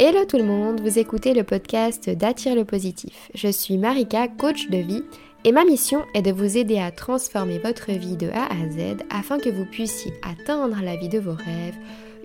Hello 0.00 0.24
tout 0.24 0.36
le 0.36 0.44
monde, 0.44 0.80
vous 0.80 1.00
écoutez 1.00 1.34
le 1.34 1.42
podcast 1.42 2.08
d'Attire 2.08 2.54
le 2.54 2.64
positif. 2.64 3.32
Je 3.34 3.48
suis 3.48 3.76
Marika, 3.78 4.28
coach 4.28 4.68
de 4.68 4.76
vie, 4.76 5.02
et 5.42 5.50
ma 5.50 5.64
mission 5.64 6.04
est 6.14 6.22
de 6.22 6.30
vous 6.30 6.56
aider 6.56 6.78
à 6.78 6.92
transformer 6.92 7.58
votre 7.58 7.90
vie 7.90 8.16
de 8.16 8.28
A 8.28 8.44
à 8.44 8.70
Z 8.70 8.98
afin 9.10 9.40
que 9.40 9.48
vous 9.48 9.64
puissiez 9.64 10.12
atteindre 10.22 10.76
la 10.84 10.94
vie 10.94 11.08
de 11.08 11.18
vos 11.18 11.34
rêves, 11.34 11.74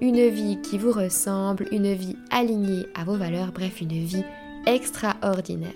une 0.02 0.30
vie 0.30 0.62
qui 0.62 0.78
vous 0.78 0.92
ressemble, 0.92 1.68
une 1.72 1.92
vie 1.94 2.16
alignée 2.30 2.86
à 2.94 3.06
vos 3.06 3.18
valeurs, 3.18 3.52
bref, 3.52 3.82
une 3.82 4.06
vie 4.06 4.24
extraordinaire. 4.68 5.72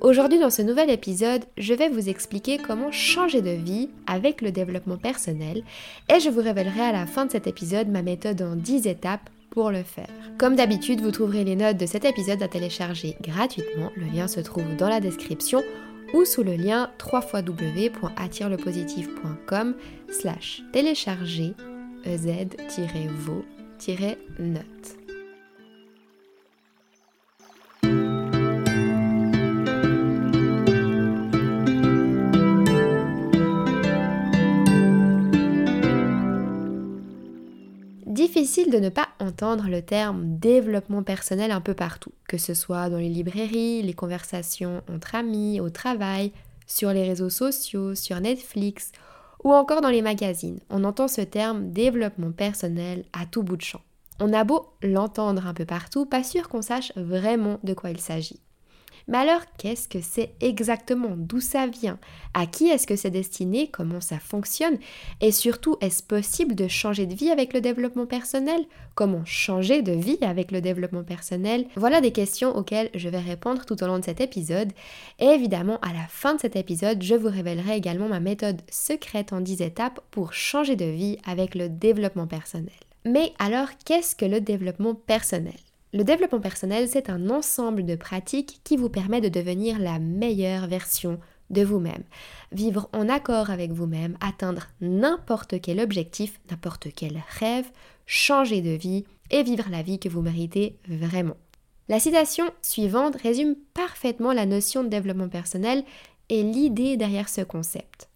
Aujourd'hui, 0.00 0.40
dans 0.40 0.50
ce 0.50 0.62
nouvel 0.62 0.90
épisode, 0.90 1.44
je 1.56 1.74
vais 1.74 1.90
vous 1.90 2.08
expliquer 2.08 2.58
comment 2.58 2.90
changer 2.90 3.40
de 3.40 3.50
vie 3.50 3.88
avec 4.08 4.42
le 4.42 4.50
développement 4.50 4.96
personnel 4.96 5.62
et 6.12 6.18
je 6.18 6.28
vous 6.28 6.42
révélerai 6.42 6.80
à 6.80 6.92
la 6.92 7.06
fin 7.06 7.26
de 7.26 7.30
cet 7.30 7.46
épisode 7.46 7.86
ma 7.86 8.02
méthode 8.02 8.42
en 8.42 8.56
10 8.56 8.88
étapes 8.88 9.30
pour 9.50 9.70
le 9.70 9.82
faire. 9.82 10.08
Comme 10.38 10.56
d'habitude, 10.56 11.00
vous 11.00 11.10
trouverez 11.10 11.44
les 11.44 11.56
notes 11.56 11.76
de 11.76 11.84
cet 11.86 12.04
épisode 12.04 12.42
à 12.42 12.48
télécharger 12.48 13.16
gratuitement. 13.20 13.90
Le 13.96 14.06
lien 14.06 14.28
se 14.28 14.40
trouve 14.40 14.76
dans 14.76 14.88
la 14.88 15.00
description 15.00 15.62
ou 16.14 16.24
sous 16.24 16.42
le 16.42 16.54
lien 16.54 16.90
www.attirelepositif.com 17.12 19.74
slash 20.08 20.62
télécharger 20.72 21.54
ez-vos-notes. 22.04 23.44
Difficile 38.40 38.70
de 38.70 38.78
ne 38.78 38.88
pas 38.88 39.10
entendre 39.18 39.68
le 39.68 39.82
terme 39.82 40.38
développement 40.38 41.02
personnel 41.02 41.50
un 41.50 41.60
peu 41.60 41.74
partout, 41.74 42.12
que 42.26 42.38
ce 42.38 42.54
soit 42.54 42.88
dans 42.88 42.96
les 42.96 43.10
librairies, 43.10 43.82
les 43.82 43.92
conversations 43.92 44.80
entre 44.90 45.14
amis, 45.14 45.60
au 45.60 45.68
travail, 45.68 46.32
sur 46.66 46.90
les 46.90 47.06
réseaux 47.06 47.28
sociaux, 47.28 47.94
sur 47.94 48.18
Netflix 48.18 48.92
ou 49.44 49.52
encore 49.52 49.82
dans 49.82 49.90
les 49.90 50.00
magazines. 50.00 50.58
On 50.70 50.84
entend 50.84 51.06
ce 51.06 51.20
terme 51.20 51.70
développement 51.70 52.32
personnel 52.32 53.04
à 53.12 53.26
tout 53.26 53.42
bout 53.42 53.58
de 53.58 53.62
champ. 53.62 53.82
On 54.20 54.32
a 54.32 54.42
beau 54.42 54.72
l'entendre 54.82 55.46
un 55.46 55.52
peu 55.52 55.66
partout, 55.66 56.06
pas 56.06 56.24
sûr 56.24 56.48
qu'on 56.48 56.62
sache 56.62 56.94
vraiment 56.96 57.58
de 57.62 57.74
quoi 57.74 57.90
il 57.90 58.00
s'agit. 58.00 58.40
Mais 59.10 59.18
alors, 59.18 59.40
qu'est-ce 59.58 59.88
que 59.88 60.00
c'est 60.00 60.34
exactement? 60.40 61.14
D'où 61.16 61.40
ça 61.40 61.66
vient? 61.66 61.98
À 62.32 62.46
qui 62.46 62.68
est-ce 62.68 62.86
que 62.86 62.94
c'est 62.94 63.10
destiné? 63.10 63.66
Comment 63.66 64.00
ça 64.00 64.20
fonctionne? 64.20 64.78
Et 65.20 65.32
surtout, 65.32 65.76
est-ce 65.80 66.00
possible 66.00 66.54
de 66.54 66.68
changer 66.68 67.06
de 67.06 67.14
vie 67.16 67.30
avec 67.30 67.52
le 67.52 67.60
développement 67.60 68.06
personnel? 68.06 68.64
Comment 68.94 69.24
changer 69.24 69.82
de 69.82 69.90
vie 69.90 70.18
avec 70.22 70.52
le 70.52 70.60
développement 70.60 71.02
personnel? 71.02 71.66
Voilà 71.74 72.00
des 72.00 72.12
questions 72.12 72.56
auxquelles 72.56 72.90
je 72.94 73.08
vais 73.08 73.18
répondre 73.18 73.66
tout 73.66 73.82
au 73.82 73.86
long 73.88 73.98
de 73.98 74.04
cet 74.04 74.20
épisode. 74.20 74.72
Et 75.18 75.26
évidemment, 75.26 75.80
à 75.82 75.92
la 75.92 76.06
fin 76.08 76.36
de 76.36 76.40
cet 76.40 76.54
épisode, 76.54 77.02
je 77.02 77.16
vous 77.16 77.30
révélerai 77.30 77.76
également 77.76 78.06
ma 78.06 78.20
méthode 78.20 78.62
secrète 78.70 79.32
en 79.32 79.40
10 79.40 79.60
étapes 79.60 79.98
pour 80.12 80.34
changer 80.34 80.76
de 80.76 80.84
vie 80.84 81.18
avec 81.26 81.56
le 81.56 81.68
développement 81.68 82.28
personnel. 82.28 82.70
Mais 83.04 83.32
alors, 83.40 83.70
qu'est-ce 83.84 84.14
que 84.14 84.24
le 84.24 84.40
développement 84.40 84.94
personnel? 84.94 85.54
Le 85.92 86.04
développement 86.04 86.40
personnel, 86.40 86.88
c'est 86.88 87.10
un 87.10 87.30
ensemble 87.30 87.84
de 87.84 87.96
pratiques 87.96 88.60
qui 88.62 88.76
vous 88.76 88.88
permet 88.88 89.20
de 89.20 89.28
devenir 89.28 89.78
la 89.78 89.98
meilleure 89.98 90.68
version 90.68 91.18
de 91.50 91.62
vous-même. 91.62 92.04
Vivre 92.52 92.88
en 92.92 93.08
accord 93.08 93.50
avec 93.50 93.72
vous-même, 93.72 94.16
atteindre 94.20 94.68
n'importe 94.80 95.60
quel 95.60 95.80
objectif, 95.80 96.40
n'importe 96.50 96.88
quel 96.94 97.20
rêve, 97.38 97.68
changer 98.06 98.62
de 98.62 98.70
vie 98.70 99.04
et 99.30 99.42
vivre 99.42 99.66
la 99.70 99.82
vie 99.82 99.98
que 99.98 100.08
vous 100.08 100.22
méritez 100.22 100.78
vraiment. 100.88 101.36
La 101.88 101.98
citation 101.98 102.44
suivante 102.62 103.16
résume 103.16 103.56
parfaitement 103.74 104.32
la 104.32 104.46
notion 104.46 104.84
de 104.84 104.88
développement 104.88 105.28
personnel 105.28 105.82
et 106.28 106.44
l'idée 106.44 106.96
derrière 106.96 107.28
ce 107.28 107.40
concept. 107.40 108.08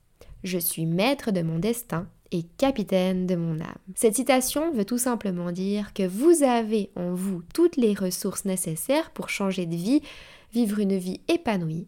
Je 0.44 0.58
suis 0.58 0.86
maître 0.86 1.32
de 1.32 1.42
mon 1.42 1.58
destin 1.58 2.06
et 2.32 2.42
capitaine 2.58 3.26
de 3.26 3.36
mon 3.36 3.60
âme. 3.60 3.74
Cette 3.94 4.16
citation 4.16 4.72
veut 4.72 4.84
tout 4.84 4.98
simplement 4.98 5.52
dire 5.52 5.92
que 5.92 6.06
vous 6.06 6.42
avez 6.42 6.90
en 6.96 7.14
vous 7.14 7.42
toutes 7.52 7.76
les 7.76 7.94
ressources 7.94 8.44
nécessaires 8.44 9.10
pour 9.10 9.28
changer 9.28 9.66
de 9.66 9.76
vie, 9.76 10.02
vivre 10.52 10.78
une 10.78 10.96
vie 10.96 11.20
épanouie. 11.28 11.86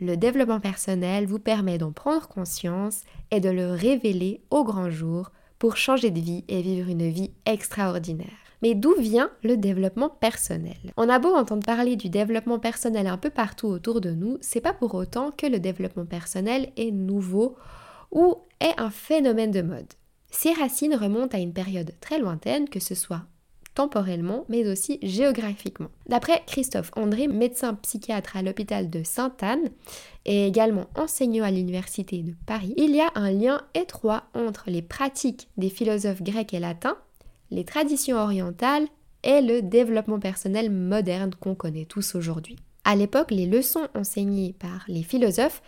Le 0.00 0.16
développement 0.16 0.60
personnel 0.60 1.26
vous 1.26 1.40
permet 1.40 1.78
d'en 1.78 1.92
prendre 1.92 2.28
conscience 2.28 3.02
et 3.30 3.40
de 3.40 3.48
le 3.48 3.72
révéler 3.72 4.42
au 4.50 4.62
grand 4.62 4.90
jour 4.90 5.32
pour 5.58 5.76
changer 5.76 6.10
de 6.10 6.20
vie 6.20 6.44
et 6.48 6.62
vivre 6.62 6.88
une 6.88 7.08
vie 7.08 7.32
extraordinaire. 7.46 8.28
Mais 8.62 8.74
d'où 8.74 8.94
vient 8.98 9.30
le 9.42 9.56
développement 9.56 10.08
personnel? 10.08 10.76
On 10.96 11.08
a 11.08 11.18
beau 11.18 11.34
entendre 11.34 11.64
parler 11.64 11.96
du 11.96 12.08
développement 12.08 12.58
personnel 12.58 13.06
un 13.06 13.16
peu 13.16 13.30
partout 13.30 13.68
autour 13.68 14.00
de 14.00 14.10
nous, 14.10 14.38
c'est 14.40 14.60
pas 14.60 14.72
pour 14.72 14.94
autant 14.94 15.30
que 15.30 15.46
le 15.46 15.60
développement 15.60 16.06
personnel 16.06 16.72
est 16.76 16.90
nouveau 16.90 17.56
ou 18.10 18.36
est 18.60 18.78
un 18.78 18.90
phénomène 18.90 19.50
de 19.50 19.62
mode. 19.62 19.92
Ses 20.30 20.52
racines 20.52 20.94
remontent 20.94 21.36
à 21.36 21.40
une 21.40 21.52
période 21.52 21.92
très 22.00 22.18
lointaine, 22.18 22.68
que 22.68 22.80
ce 22.80 22.94
soit 22.94 23.22
temporellement, 23.78 24.44
mais 24.48 24.68
aussi 24.68 24.98
géographiquement. 25.02 25.90
D'après 26.08 26.42
Christophe 26.48 26.90
André, 26.96 27.28
médecin 27.28 27.74
psychiatre 27.74 28.36
à 28.36 28.42
l'hôpital 28.42 28.90
de 28.90 29.04
Sainte-Anne 29.04 29.70
et 30.24 30.48
également 30.48 30.86
enseignant 30.96 31.44
à 31.44 31.52
l'université 31.52 32.24
de 32.24 32.34
Paris, 32.44 32.74
il 32.76 32.90
y 32.90 33.00
a 33.00 33.12
un 33.14 33.30
lien 33.30 33.60
étroit 33.74 34.24
entre 34.34 34.64
les 34.66 34.82
pratiques 34.82 35.48
des 35.56 35.70
philosophes 35.70 36.22
grecs 36.22 36.52
et 36.54 36.58
latins, 36.58 36.96
les 37.52 37.64
traditions 37.64 38.16
orientales 38.16 38.88
et 39.22 39.40
le 39.40 39.62
développement 39.62 40.18
personnel 40.18 40.72
moderne 40.72 41.30
qu'on 41.38 41.54
connaît 41.54 41.84
tous 41.84 42.16
aujourd'hui. 42.16 42.56
À 42.82 42.96
l'époque, 42.96 43.30
les 43.30 43.46
leçons 43.46 43.86
enseignées 43.94 44.54
par 44.58 44.86
les 44.88 45.04
philosophes 45.04 45.62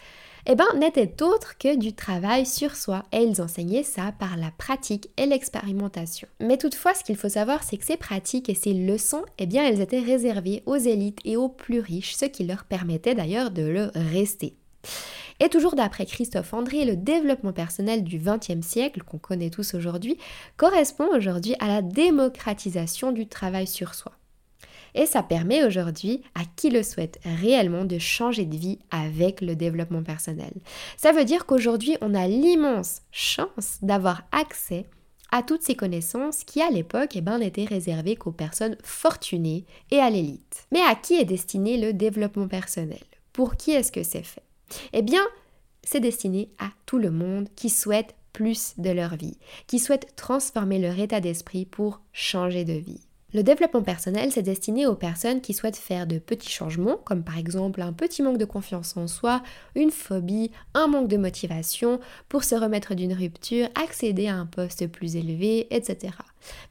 eh 0.47 0.55
ben, 0.55 0.67
n'était 0.79 1.23
autre 1.23 1.59
que 1.59 1.77
du 1.77 1.93
travail 1.93 2.47
sur 2.47 2.77
soi 2.77 3.05
et 3.13 3.23
ils 3.23 3.43
enseignaient 3.43 3.83
ça 3.83 4.13
par 4.19 4.37
la 4.37 4.51
pratique 4.51 5.11
et 5.17 5.27
l'expérimentation. 5.27 6.29
Mais 6.41 6.57
toutefois, 6.57 6.95
ce 6.95 7.05
qu'il 7.05 7.17
faut 7.17 7.29
savoir, 7.29 7.63
c'est 7.63 7.77
que 7.77 7.85
ces 7.85 7.97
pratiques 7.97 8.49
et 8.49 8.55
ces 8.55 8.73
leçons, 8.73 9.25
eh 9.39 9.47
bien, 9.47 9.65
elles 9.67 9.81
étaient 9.81 10.01
réservées 10.01 10.63
aux 10.67 10.77
élites 10.77 11.21
et 11.25 11.37
aux 11.37 11.49
plus 11.49 11.81
riches, 11.81 12.15
ce 12.15 12.25
qui 12.25 12.45
leur 12.45 12.65
permettait 12.65 13.15
d'ailleurs 13.15 13.51
de 13.51 13.63
le 13.63 13.91
rester. 13.95 14.55
Et 15.43 15.49
toujours 15.49 15.75
d'après 15.75 16.05
Christophe 16.05 16.53
André, 16.53 16.85
le 16.85 16.97
développement 16.97 17.53
personnel 17.53 18.05
du 18.05 18.19
XXe 18.19 18.67
siècle, 18.67 19.03
qu'on 19.03 19.19
connaît 19.19 19.51
tous 19.51 19.75
aujourd'hui, 19.75 20.19
correspond 20.59 21.09
aujourd'hui 21.15 21.55
à 21.61 21.69
la 21.69 21.81
démocratisation 21.81 23.11
du 23.11 23.27
travail 23.27 23.67
sur 23.67 23.95
soi. 23.95 24.13
Et 24.95 25.07
ça 25.07 25.23
permet 25.23 25.65
aujourd'hui 25.65 26.23
à 26.35 26.43
qui 26.57 26.71
le 26.71 26.83
souhaite 26.83 27.21
réellement 27.25 27.85
de 27.85 27.99
changer 27.99 28.45
de 28.45 28.57
vie 28.57 28.79
avec 28.91 29.41
le 29.41 29.57
développement 29.57 30.03
personnel. 30.03 30.53
Ça 30.97 31.13
veut 31.13 31.25
dire 31.25 31.47
qu'aujourd'hui, 31.47 31.97
on 32.01 32.15
a 32.15 32.27
l'immense 32.27 33.03
chance 33.13 33.79
d'avoir 33.83 34.23
accès 34.33 34.87
à 35.33 35.43
toutes 35.43 35.63
ces 35.63 35.77
connaissances 35.77 36.45
qui 36.45 36.61
à 36.61 36.71
l'époque 36.71 37.15
eh 37.15 37.21
ben, 37.21 37.39
n'étaient 37.39 37.65
réservées 37.65 38.17
qu'aux 38.17 38.33
personnes 38.33 38.77
fortunées 38.83 39.65
et 39.91 39.99
à 39.99 40.11
l'élite. 40.11 40.67
Mais 40.73 40.81
à 40.81 40.95
qui 40.95 41.15
est 41.15 41.25
destiné 41.25 41.79
le 41.79 41.93
développement 41.93 42.49
personnel? 42.49 42.99
Pour 43.33 43.57
qui 43.57 43.71
est-ce 43.71 43.93
que 43.93 44.03
c'est 44.03 44.25
fait? 44.25 44.43
Eh 44.93 45.03
bien, 45.03 45.23
c'est 45.83 46.01
destiné 46.01 46.51
à 46.59 46.71
tout 46.87 46.99
le 46.99 47.11
monde 47.11 47.49
qui 47.57 47.71
souhaite 47.71 48.15
plus 48.33 48.75
de 48.79 48.91
leur 48.91 49.17
vie, 49.17 49.39
qui 49.67 49.79
souhaite 49.79 50.15
transformer 50.17 50.79
leur 50.79 50.99
état 50.99 51.21
d'esprit 51.21 51.65
pour 51.65 52.01
changer 52.13 52.65
de 52.65 52.75
vie. 52.75 53.01
Le 53.33 53.45
développement 53.45 53.83
personnel, 53.83 54.33
c'est 54.33 54.43
destiné 54.43 54.87
aux 54.87 54.97
personnes 54.97 55.41
qui 55.41 55.55
souhaitent 55.55 55.77
faire 55.77 56.09
de 56.09 56.19
petits 56.19 56.51
changements, 56.51 56.97
comme 56.97 57.23
par 57.23 57.39
exemple 57.39 57.81
un 57.81 57.93
petit 57.93 58.23
manque 58.23 58.39
de 58.39 58.45
confiance 58.45 58.97
en 58.97 59.07
soi, 59.07 59.41
une 59.77 59.93
phobie, 59.93 60.51
un 60.75 60.89
manque 60.89 61.07
de 61.07 61.17
motivation, 61.17 62.01
pour 62.29 62.43
se 62.43 62.57
remettre 62.57 62.97
d'une 62.97 63.13
rupture, 63.13 63.69
accéder 63.81 64.27
à 64.27 64.35
un 64.35 64.47
poste 64.47 64.89
plus 64.89 65.15
élevé, 65.15 65.69
etc. 65.71 66.13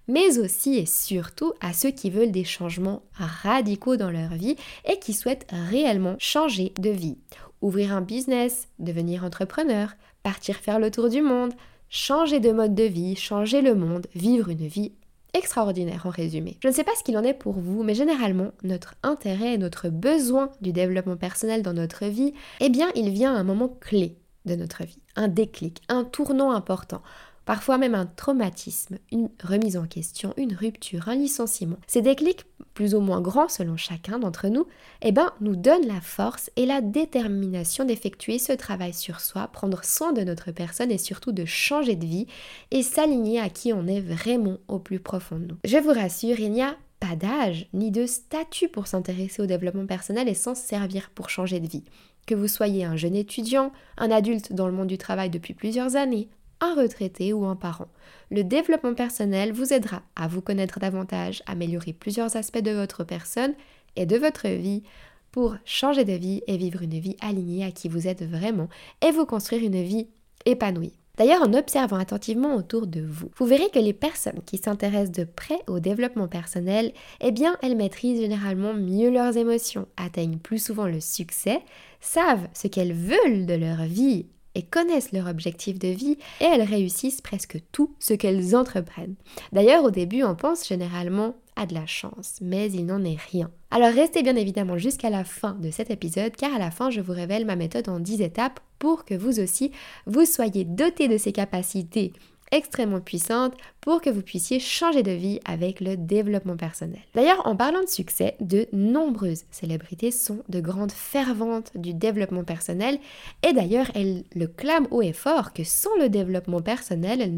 Mais 0.09 0.37
aussi 0.37 0.75
et 0.75 0.85
surtout 0.85 1.53
à 1.61 1.71
ceux 1.71 1.91
qui 1.91 2.09
veulent 2.09 2.31
des 2.31 2.43
changements 2.43 3.03
radicaux 3.13 3.95
dans 3.95 4.11
leur 4.11 4.33
vie 4.33 4.57
et 4.83 4.99
qui 4.99 5.13
souhaitent 5.13 5.47
réellement 5.71 6.15
changer 6.19 6.73
de 6.77 6.89
vie. 6.89 7.17
Ouvrir 7.61 7.93
un 7.93 8.01
business, 8.01 8.67
devenir 8.79 9.23
entrepreneur, 9.23 9.93
partir 10.23 10.57
faire 10.57 10.79
le 10.79 10.91
tour 10.91 11.07
du 11.07 11.21
monde, 11.21 11.53
changer 11.87 12.41
de 12.41 12.51
mode 12.51 12.75
de 12.75 12.83
vie, 12.83 13.15
changer 13.15 13.61
le 13.61 13.75
monde, 13.75 14.07
vivre 14.13 14.49
une 14.49 14.67
vie 14.67 14.91
extraordinaire 15.33 16.05
en 16.05 16.09
résumé. 16.09 16.57
Je 16.61 16.67
ne 16.67 16.73
sais 16.73 16.83
pas 16.83 16.91
ce 16.97 17.03
qu'il 17.03 17.17
en 17.17 17.23
est 17.23 17.33
pour 17.33 17.53
vous, 17.53 17.83
mais 17.83 17.93
généralement, 17.93 18.51
notre 18.63 18.95
intérêt 19.03 19.53
et 19.53 19.57
notre 19.57 19.89
besoin 19.89 20.49
du 20.61 20.73
développement 20.73 21.17
personnel 21.17 21.61
dans 21.61 21.73
notre 21.73 22.05
vie, 22.05 22.33
eh 22.59 22.69
bien, 22.69 22.89
il 22.95 23.09
vient 23.09 23.35
à 23.35 23.39
un 23.39 23.43
moment 23.43 23.69
clé 23.69 24.17
de 24.45 24.55
notre 24.55 24.83
vie, 24.83 25.01
un 25.15 25.27
déclic, 25.27 25.81
un 25.89 26.03
tournant 26.03 26.51
important, 26.51 27.01
parfois 27.49 27.79
même 27.79 27.95
un 27.95 28.05
traumatisme, 28.05 28.99
une 29.11 29.27
remise 29.43 29.75
en 29.75 29.87
question, 29.87 30.35
une 30.37 30.53
rupture, 30.53 31.09
un 31.09 31.15
licenciement. 31.15 31.77
Ces 31.87 32.03
déclics, 32.03 32.45
plus 32.75 32.93
ou 32.93 32.99
moins 32.99 33.21
grands 33.21 33.49
selon 33.49 33.75
chacun 33.75 34.19
d'entre 34.19 34.49
nous, 34.49 34.67
eh 35.01 35.11
ben, 35.11 35.31
nous 35.41 35.55
donnent 35.55 35.87
la 35.87 35.99
force 35.99 36.51
et 36.57 36.67
la 36.67 36.81
détermination 36.81 37.85
d'effectuer 37.85 38.37
ce 38.37 38.53
travail 38.53 38.93
sur 38.93 39.19
soi, 39.19 39.47
prendre 39.47 39.83
soin 39.83 40.13
de 40.13 40.21
notre 40.21 40.51
personne 40.51 40.91
et 40.91 40.99
surtout 40.99 41.31
de 41.31 41.43
changer 41.43 41.95
de 41.95 42.05
vie 42.05 42.27
et 42.69 42.83
s'aligner 42.83 43.39
à 43.39 43.49
qui 43.49 43.73
on 43.73 43.87
est 43.87 43.99
vraiment 43.99 44.57
au 44.67 44.77
plus 44.77 44.99
profond 44.99 45.39
de 45.39 45.45
nous. 45.45 45.57
Je 45.65 45.77
vous 45.77 45.89
rassure, 45.89 46.39
il 46.39 46.51
n'y 46.51 46.61
a 46.61 46.77
pas 46.99 47.15
d'âge 47.15 47.67
ni 47.73 47.89
de 47.89 48.05
statut 48.05 48.69
pour 48.69 48.85
s'intéresser 48.85 49.41
au 49.41 49.47
développement 49.47 49.87
personnel 49.87 50.29
et 50.29 50.35
s'en 50.35 50.53
servir 50.53 51.09
pour 51.15 51.31
changer 51.31 51.59
de 51.59 51.67
vie. 51.67 51.85
Que 52.27 52.35
vous 52.35 52.47
soyez 52.47 52.85
un 52.85 52.95
jeune 52.95 53.15
étudiant, 53.15 53.71
un 53.97 54.11
adulte 54.11 54.53
dans 54.53 54.67
le 54.67 54.73
monde 54.73 54.85
du 54.85 54.99
travail 54.99 55.31
depuis 55.31 55.55
plusieurs 55.55 55.95
années, 55.95 56.29
un 56.61 56.75
retraité 56.75 57.33
ou 57.33 57.45
un 57.45 57.55
parent. 57.55 57.87
Le 58.31 58.43
développement 58.43 58.93
personnel 58.93 59.51
vous 59.51 59.73
aidera 59.73 60.01
à 60.15 60.27
vous 60.27 60.41
connaître 60.41 60.79
davantage, 60.79 61.41
améliorer 61.47 61.93
plusieurs 61.93 62.35
aspects 62.35 62.61
de 62.61 62.71
votre 62.71 63.03
personne 63.03 63.53
et 63.95 64.05
de 64.05 64.17
votre 64.17 64.47
vie 64.47 64.83
pour 65.31 65.55
changer 65.65 66.05
de 66.05 66.13
vie 66.13 66.41
et 66.47 66.57
vivre 66.57 66.81
une 66.81 66.99
vie 66.99 67.17
alignée 67.21 67.65
à 67.65 67.71
qui 67.71 67.87
vous 67.87 68.07
êtes 68.07 68.23
vraiment 68.23 68.69
et 69.01 69.11
vous 69.11 69.25
construire 69.25 69.63
une 69.63 69.81
vie 69.81 70.07
épanouie. 70.45 70.93
D'ailleurs, 71.17 71.41
en 71.41 71.53
observant 71.53 71.97
attentivement 71.97 72.55
autour 72.55 72.87
de 72.87 73.01
vous, 73.01 73.29
vous 73.35 73.45
verrez 73.45 73.69
que 73.69 73.79
les 73.79 73.91
personnes 73.91 74.39
qui 74.45 74.57
s'intéressent 74.57 75.11
de 75.11 75.25
près 75.25 75.59
au 75.67 75.81
développement 75.81 76.29
personnel, 76.29 76.93
eh 77.19 77.31
bien, 77.31 77.57
elles 77.61 77.75
maîtrisent 77.75 78.21
généralement 78.21 78.73
mieux 78.73 79.09
leurs 79.09 79.35
émotions, 79.35 79.85
atteignent 79.97 80.37
plus 80.37 80.63
souvent 80.63 80.87
le 80.87 81.01
succès, 81.01 81.59
savent 81.99 82.47
ce 82.53 82.69
qu'elles 82.69 82.93
veulent 82.93 83.45
de 83.45 83.53
leur 83.53 83.83
vie 83.83 84.27
connaissent 84.63 85.11
leur 85.11 85.27
objectif 85.27 85.79
de 85.79 85.87
vie 85.87 86.17
et 86.41 86.45
elles 86.45 86.61
réussissent 86.61 87.21
presque 87.21 87.61
tout 87.71 87.93
ce 87.99 88.13
qu'elles 88.13 88.55
entreprennent. 88.55 89.15
D'ailleurs, 89.51 89.83
au 89.83 89.91
début, 89.91 90.23
on 90.23 90.35
pense 90.35 90.67
généralement 90.67 91.35
à 91.55 91.65
de 91.65 91.73
la 91.73 91.85
chance, 91.85 92.37
mais 92.41 92.71
il 92.71 92.85
n'en 92.85 93.03
est 93.03 93.19
rien. 93.31 93.51
Alors 93.71 93.93
restez 93.93 94.23
bien 94.23 94.35
évidemment 94.35 94.77
jusqu'à 94.77 95.09
la 95.09 95.23
fin 95.23 95.53
de 95.53 95.69
cet 95.71 95.91
épisode 95.91 96.35
car 96.35 96.53
à 96.53 96.57
la 96.57 96.71
fin, 96.71 96.89
je 96.89 97.01
vous 97.01 97.11
révèle 97.11 97.45
ma 97.45 97.57
méthode 97.57 97.89
en 97.89 97.99
10 97.99 98.21
étapes 98.21 98.61
pour 98.79 99.03
que 99.03 99.13
vous 99.13 99.39
aussi, 99.41 99.71
vous 100.05 100.25
soyez 100.25 100.63
doté 100.63 101.07
de 101.09 101.17
ces 101.17 101.33
capacités 101.33 102.13
extrêmement 102.51 103.01
puissantes 103.01 103.53
pour 103.81 104.01
que 104.01 104.09
vous 104.09 104.21
puissiez 104.21 104.59
changer 104.59 105.03
de 105.03 105.11
vie 105.11 105.39
avec 105.45 105.79
le 105.79 105.97
développement 105.97 106.57
personnel. 106.57 106.99
D'ailleurs, 107.15 107.45
en 107.45 107.55
parlant 107.55 107.81
de 107.81 107.89
succès, 107.89 108.35
de 108.39 108.67
nombreuses 108.73 109.45
célébrités 109.51 110.11
sont 110.11 110.43
de 110.49 110.59
grandes 110.59 110.91
ferventes 110.91 111.71
du 111.75 111.93
développement 111.93 112.43
personnel 112.43 112.99
et 113.43 113.53
d'ailleurs, 113.53 113.91
elles 113.95 114.23
le 114.35 114.47
clament 114.47 114.87
haut 114.91 115.01
et 115.01 115.13
fort 115.13 115.53
que 115.53 115.63
sans 115.63 115.95
le 115.99 116.09
développement 116.09 116.61
personnel, 116.61 117.21
elles 117.21 117.35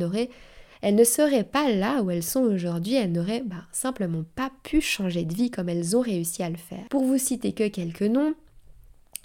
elles 0.82 0.96
ne 0.96 1.04
seraient 1.04 1.44
pas 1.44 1.72
là 1.72 2.02
où 2.02 2.10
elles 2.10 2.24
sont 2.24 2.42
aujourd'hui, 2.42 2.96
elles 2.96 3.12
n'auraient 3.12 3.44
bah, 3.46 3.64
simplement 3.72 4.24
pas 4.36 4.52
pu 4.64 4.82
changer 4.82 5.24
de 5.26 5.34
vie 5.34 5.52
comme 5.52 5.70
elles 5.70 5.96
ont 5.96 6.02
réussi 6.02 6.42
à 6.42 6.50
le 6.50 6.58
faire. 6.58 6.88
Pour 6.90 7.04
vous 7.04 7.20
citer 7.20 7.54
que 7.54 7.68
quelques 7.68 8.02
noms, 8.02 8.34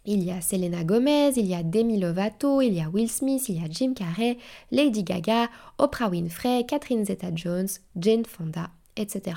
il 0.06 0.22
y 0.22 0.30
a 0.30 0.40
Selena 0.40 0.84
Gomez, 0.84 1.32
il 1.36 1.46
y 1.46 1.54
a 1.54 1.62
Demi 1.62 1.98
Lovato, 1.98 2.60
il 2.60 2.74
y 2.74 2.80
a 2.80 2.88
Will 2.88 3.10
Smith, 3.10 3.48
il 3.48 3.60
y 3.60 3.64
a 3.64 3.68
Jim 3.68 3.92
Carrey, 3.94 4.38
Lady 4.70 5.02
Gaga, 5.02 5.48
Oprah 5.78 6.08
Winfrey, 6.08 6.64
Catherine 6.66 7.04
Zeta-Jones, 7.04 7.68
Jane 7.96 8.24
Fonda, 8.24 8.70
etc. 8.96 9.36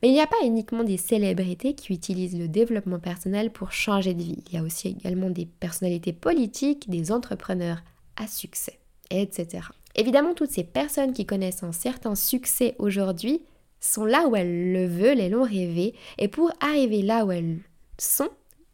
Mais 0.00 0.08
il 0.08 0.12
n'y 0.12 0.20
a 0.20 0.26
pas 0.26 0.36
uniquement 0.44 0.84
des 0.84 0.96
célébrités 0.96 1.74
qui 1.74 1.92
utilisent 1.92 2.38
le 2.38 2.48
développement 2.48 3.00
personnel 3.00 3.50
pour 3.50 3.72
changer 3.72 4.14
de 4.14 4.22
vie. 4.22 4.44
Il 4.48 4.54
y 4.54 4.58
a 4.58 4.62
aussi 4.62 4.88
également 4.88 5.30
des 5.30 5.46
personnalités 5.46 6.12
politiques, 6.12 6.88
des 6.88 7.10
entrepreneurs 7.10 7.82
à 8.16 8.26
succès, 8.26 8.78
etc. 9.10 9.64
Évidemment, 9.96 10.34
toutes 10.34 10.52
ces 10.52 10.64
personnes 10.64 11.12
qui 11.12 11.26
connaissent 11.26 11.64
un 11.64 11.72
certain 11.72 12.14
succès 12.14 12.76
aujourd'hui 12.78 13.42
sont 13.80 14.04
là 14.04 14.26
où 14.28 14.36
elles 14.36 14.72
le 14.72 14.86
veulent, 14.86 15.20
elles 15.20 15.32
l'ont 15.32 15.42
rêvé, 15.42 15.94
et 16.18 16.28
pour 16.28 16.52
arriver 16.60 17.02
là 17.02 17.24
où 17.24 17.32
elles 17.32 17.58
sont, 17.98 18.30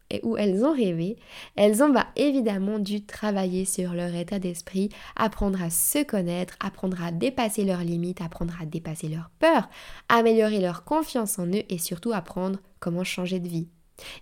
et 0.09 0.19
où 0.23 0.37
elles 0.37 0.63
ont 0.63 0.73
rêvé, 0.73 1.17
elles 1.55 1.83
ont 1.83 1.93
évidemment 2.15 2.79
dû 2.79 3.05
travailler 3.05 3.65
sur 3.65 3.93
leur 3.93 4.13
état 4.13 4.39
d'esprit, 4.39 4.89
apprendre 5.15 5.61
à 5.61 5.69
se 5.69 6.03
connaître, 6.03 6.55
apprendre 6.59 7.01
à 7.03 7.11
dépasser 7.11 7.63
leurs 7.63 7.83
limites, 7.83 8.21
apprendre 8.21 8.53
à 8.61 8.65
dépasser 8.65 9.07
leurs 9.07 9.31
peurs, 9.39 9.69
améliorer 10.09 10.59
leur 10.59 10.83
confiance 10.83 11.39
en 11.39 11.47
eux 11.47 11.63
et 11.69 11.77
surtout 11.77 12.13
apprendre 12.13 12.59
comment 12.79 13.03
changer 13.03 13.39
de 13.39 13.47
vie. 13.47 13.67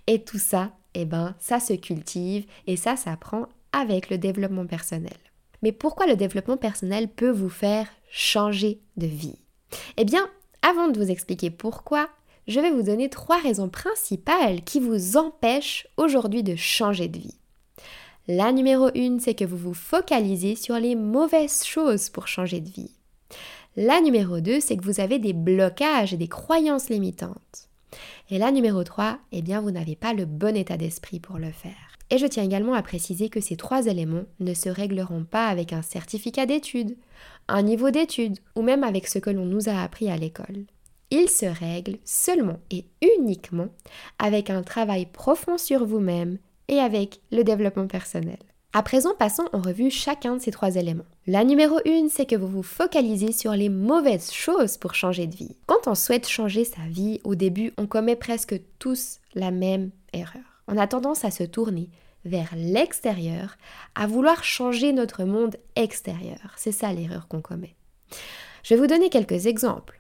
Et 0.08 0.24
tout 0.24 0.40
ça, 0.40 0.72
eh 0.94 1.06
ben, 1.06 1.36
ça 1.40 1.60
se 1.60 1.74
cultive 1.74 2.46
et 2.68 2.78
ça 2.78 2.96
s'apprend 2.96 3.48
avec 3.72 4.10
le 4.10 4.18
développement 4.18 4.66
personnel. 4.66 5.18
Mais 5.62 5.72
pourquoi 5.72 6.06
le 6.08 6.16
développement 6.16 6.58
personnel 6.58 7.08
peut 7.08 7.32
vous 7.32 7.50
faire 7.50 7.88
changer 8.10 8.82
de 8.98 9.08
vie? 9.08 9.40
Eh 9.98 10.06
bien, 10.06 10.28
avant 10.62 10.90
de 10.90 11.00
vous 11.00 11.10
expliquer 11.10 11.50
pourquoi, 11.50 12.10
je 12.48 12.60
vais 12.60 12.72
vous 12.72 12.84
donner 12.84 13.10
trois 13.10 13.40
raisons 13.40 13.70
principales 13.70 14.64
qui 14.64 14.80
vous 14.80 15.18
empêchent 15.18 15.88
aujourd'hui 15.98 16.44
de 16.44 16.56
changer 16.56 17.08
de 17.08 17.20
vie. 17.20 17.38
La 18.28 18.52
numéro 18.52 18.90
une, 18.96 19.20
c'est 19.20 19.34
que 19.34 19.46
vous 19.46 19.58
vous 19.58 19.74
focalisez 19.74 20.56
sur 20.56 20.76
les 20.76 20.96
mauvaises 20.96 21.66
choses 21.66 22.10
pour 22.10 22.28
changer 22.28 22.62
de 22.62 22.70
vie. 22.70 22.92
La 23.76 24.02
numéro 24.02 24.40
2, 24.40 24.60
c'est 24.60 24.78
que 24.78 24.86
vous 24.86 25.00
avez 25.00 25.20
des 25.20 25.34
blocages 25.34 26.14
et 26.14 26.18
des 26.18 26.28
croyances 26.28 26.90
limitantes. 26.90 27.70
Et 28.30 28.38
la 28.38 28.52
numéro 28.52 28.84
3, 28.84 29.18
eh 29.32 29.42
bien 29.42 29.62
vous 29.62 29.72
n'avez 29.72 29.96
pas 29.96 30.14
le 30.14 30.26
bon 30.26 30.56
état 30.56 30.78
d'esprit 30.78 31.20
pour 31.20 31.38
le 31.38 31.52
faire. 31.52 31.98
Et 32.10 32.18
je 32.18 32.28
tiens 32.28 32.44
également 32.44 32.76
à 32.76 32.84
préciser 32.84 33.30
que 33.30 33.42
ces 33.42 33.56
trois 33.56 33.88
éléments 33.88 34.26
ne 34.40 34.54
se 34.54 34.70
régleront 34.70 35.24
pas 35.24 35.48
avec 35.48 35.74
un 35.74 35.82
certificat 35.82 36.46
d'études, 36.46 36.96
un 37.48 37.64
niveau 37.64 37.90
d'études 37.90 38.38
ou 38.56 38.62
même 38.62 38.84
avec 38.84 39.08
ce 39.08 39.20
que 39.20 39.32
l'on 39.32 39.46
nous 39.46 39.68
a 39.68 39.82
appris 39.82 40.10
à 40.10 40.18
l'école 40.18 40.66
il 41.14 41.30
se 41.30 41.46
règle 41.46 41.98
seulement 42.04 42.60
et 42.72 42.86
uniquement 43.20 43.68
avec 44.18 44.50
un 44.50 44.64
travail 44.64 45.06
profond 45.06 45.60
sur 45.60 45.86
vous-même 45.86 46.40
et 46.70 46.80
avec 46.80 47.22
le 47.32 47.44
développement 47.44 47.86
personnel. 47.86 48.40
À 48.74 48.82
présent, 48.82 49.14
passons 49.14 49.48
en 49.54 49.62
revue 49.62 49.92
chacun 49.92 50.38
de 50.38 50.42
ces 50.42 50.50
trois 50.50 50.76
éléments. 50.76 51.06
La 51.28 51.44
numéro 51.44 51.78
1, 51.86 52.08
c'est 52.10 52.26
que 52.26 52.36
vous 52.36 52.48
vous 52.48 52.64
focalisez 52.64 53.32
sur 53.32 53.52
les 53.52 53.70
mauvaises 53.70 54.32
choses 54.32 54.78
pour 54.78 54.96
changer 54.96 55.28
de 55.28 55.36
vie. 55.36 55.56
Quand 55.68 55.86
on 55.86 55.94
souhaite 55.94 56.28
changer 56.28 56.66
sa 56.66 56.82
vie, 56.90 57.22
au 57.24 57.36
début, 57.36 57.74
on 57.78 57.86
commet 57.86 58.16
presque 58.16 58.60
tous 58.80 59.20
la 59.36 59.52
même 59.52 59.92
erreur. 60.14 60.42
On 60.68 60.78
a 60.78 60.88
tendance 60.88 61.24
à 61.26 61.30
se 61.30 61.44
tourner 61.44 61.90
vers 62.26 62.50
l'extérieur, 62.56 63.58
à 63.94 64.08
vouloir 64.08 64.44
changer 64.44 64.94
notre 64.94 65.26
monde 65.26 65.58
extérieur. 65.76 66.56
C'est 66.56 66.72
ça 66.72 66.92
l'erreur 66.92 67.28
qu'on 67.28 67.42
commet. 67.42 67.76
Je 68.64 68.74
vais 68.74 68.82
vous 68.82 68.88
donner 68.88 69.12
quelques 69.12 69.46
exemples. 69.46 70.00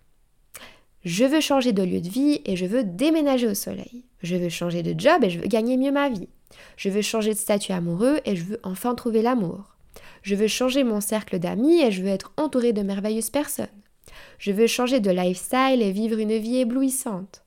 Je 1.03 1.25
veux 1.25 1.41
changer 1.41 1.73
de 1.73 1.83
lieu 1.83 1.99
de 1.99 2.07
vie 2.07 2.41
et 2.45 2.55
je 2.55 2.65
veux 2.65 2.83
déménager 2.83 3.47
au 3.47 3.53
soleil. 3.53 4.05
Je 4.21 4.37
veux 4.37 4.49
changer 4.49 4.83
de 4.83 4.97
job 4.97 5.23
et 5.23 5.29
je 5.29 5.39
veux 5.39 5.47
gagner 5.47 5.75
mieux 5.75 5.91
ma 5.91 6.09
vie. 6.09 6.29
Je 6.77 6.89
veux 6.89 7.01
changer 7.01 7.33
de 7.33 7.37
statut 7.37 7.73
amoureux 7.73 8.19
et 8.25 8.35
je 8.37 8.43
veux 8.43 8.59
enfin 8.63 8.95
trouver 8.95 9.21
l'amour. 9.21 9.75
Je 10.21 10.35
veux 10.35 10.47
changer 10.47 10.85
mon 10.85 11.01
cercle 11.01 11.39
d'amis 11.39 11.81
et 11.81 11.91
je 11.91 12.01
veux 12.01 12.09
être 12.09 12.31
entouré 12.37 12.71
de 12.71 12.81
merveilleuses 12.81 13.29
personnes. 13.29 13.67
Je 14.37 14.53
veux 14.53 14.67
changer 14.67 15.01
de 15.01 15.11
lifestyle 15.11 15.81
et 15.81 15.91
vivre 15.91 16.19
une 16.19 16.37
vie 16.37 16.57
éblouissante. 16.57 17.43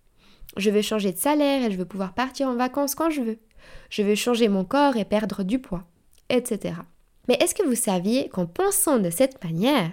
Je 0.59 0.71
veux 0.71 0.83
changer 0.83 1.13
de 1.13 1.19
salaire 1.19 1.65
et 1.65 1.71
je 1.71 1.79
veux 1.79 1.87
pouvoir 1.87 2.13
partir 2.15 2.49
en 2.49 2.57
vacances 2.57 2.95
quand 2.95 3.11
je 3.11 3.23
veux. 3.23 3.39
Je 3.89 4.03
veux 4.03 4.15
changer 4.15 4.49
mon 4.49 4.65
corps 4.65 4.97
et 4.97 5.05
perdre 5.07 5.43
du 5.43 5.59
poids, 5.59 5.85
etc. 6.29 6.75
Mais 7.29 7.39
est-ce 7.41 7.55
que 7.55 7.67
vous 7.67 7.75
saviez 7.75 8.29
qu'en 8.29 8.47
pensant 8.47 8.99
de 8.99 9.11
cette 9.11 9.43
manière, 9.43 9.93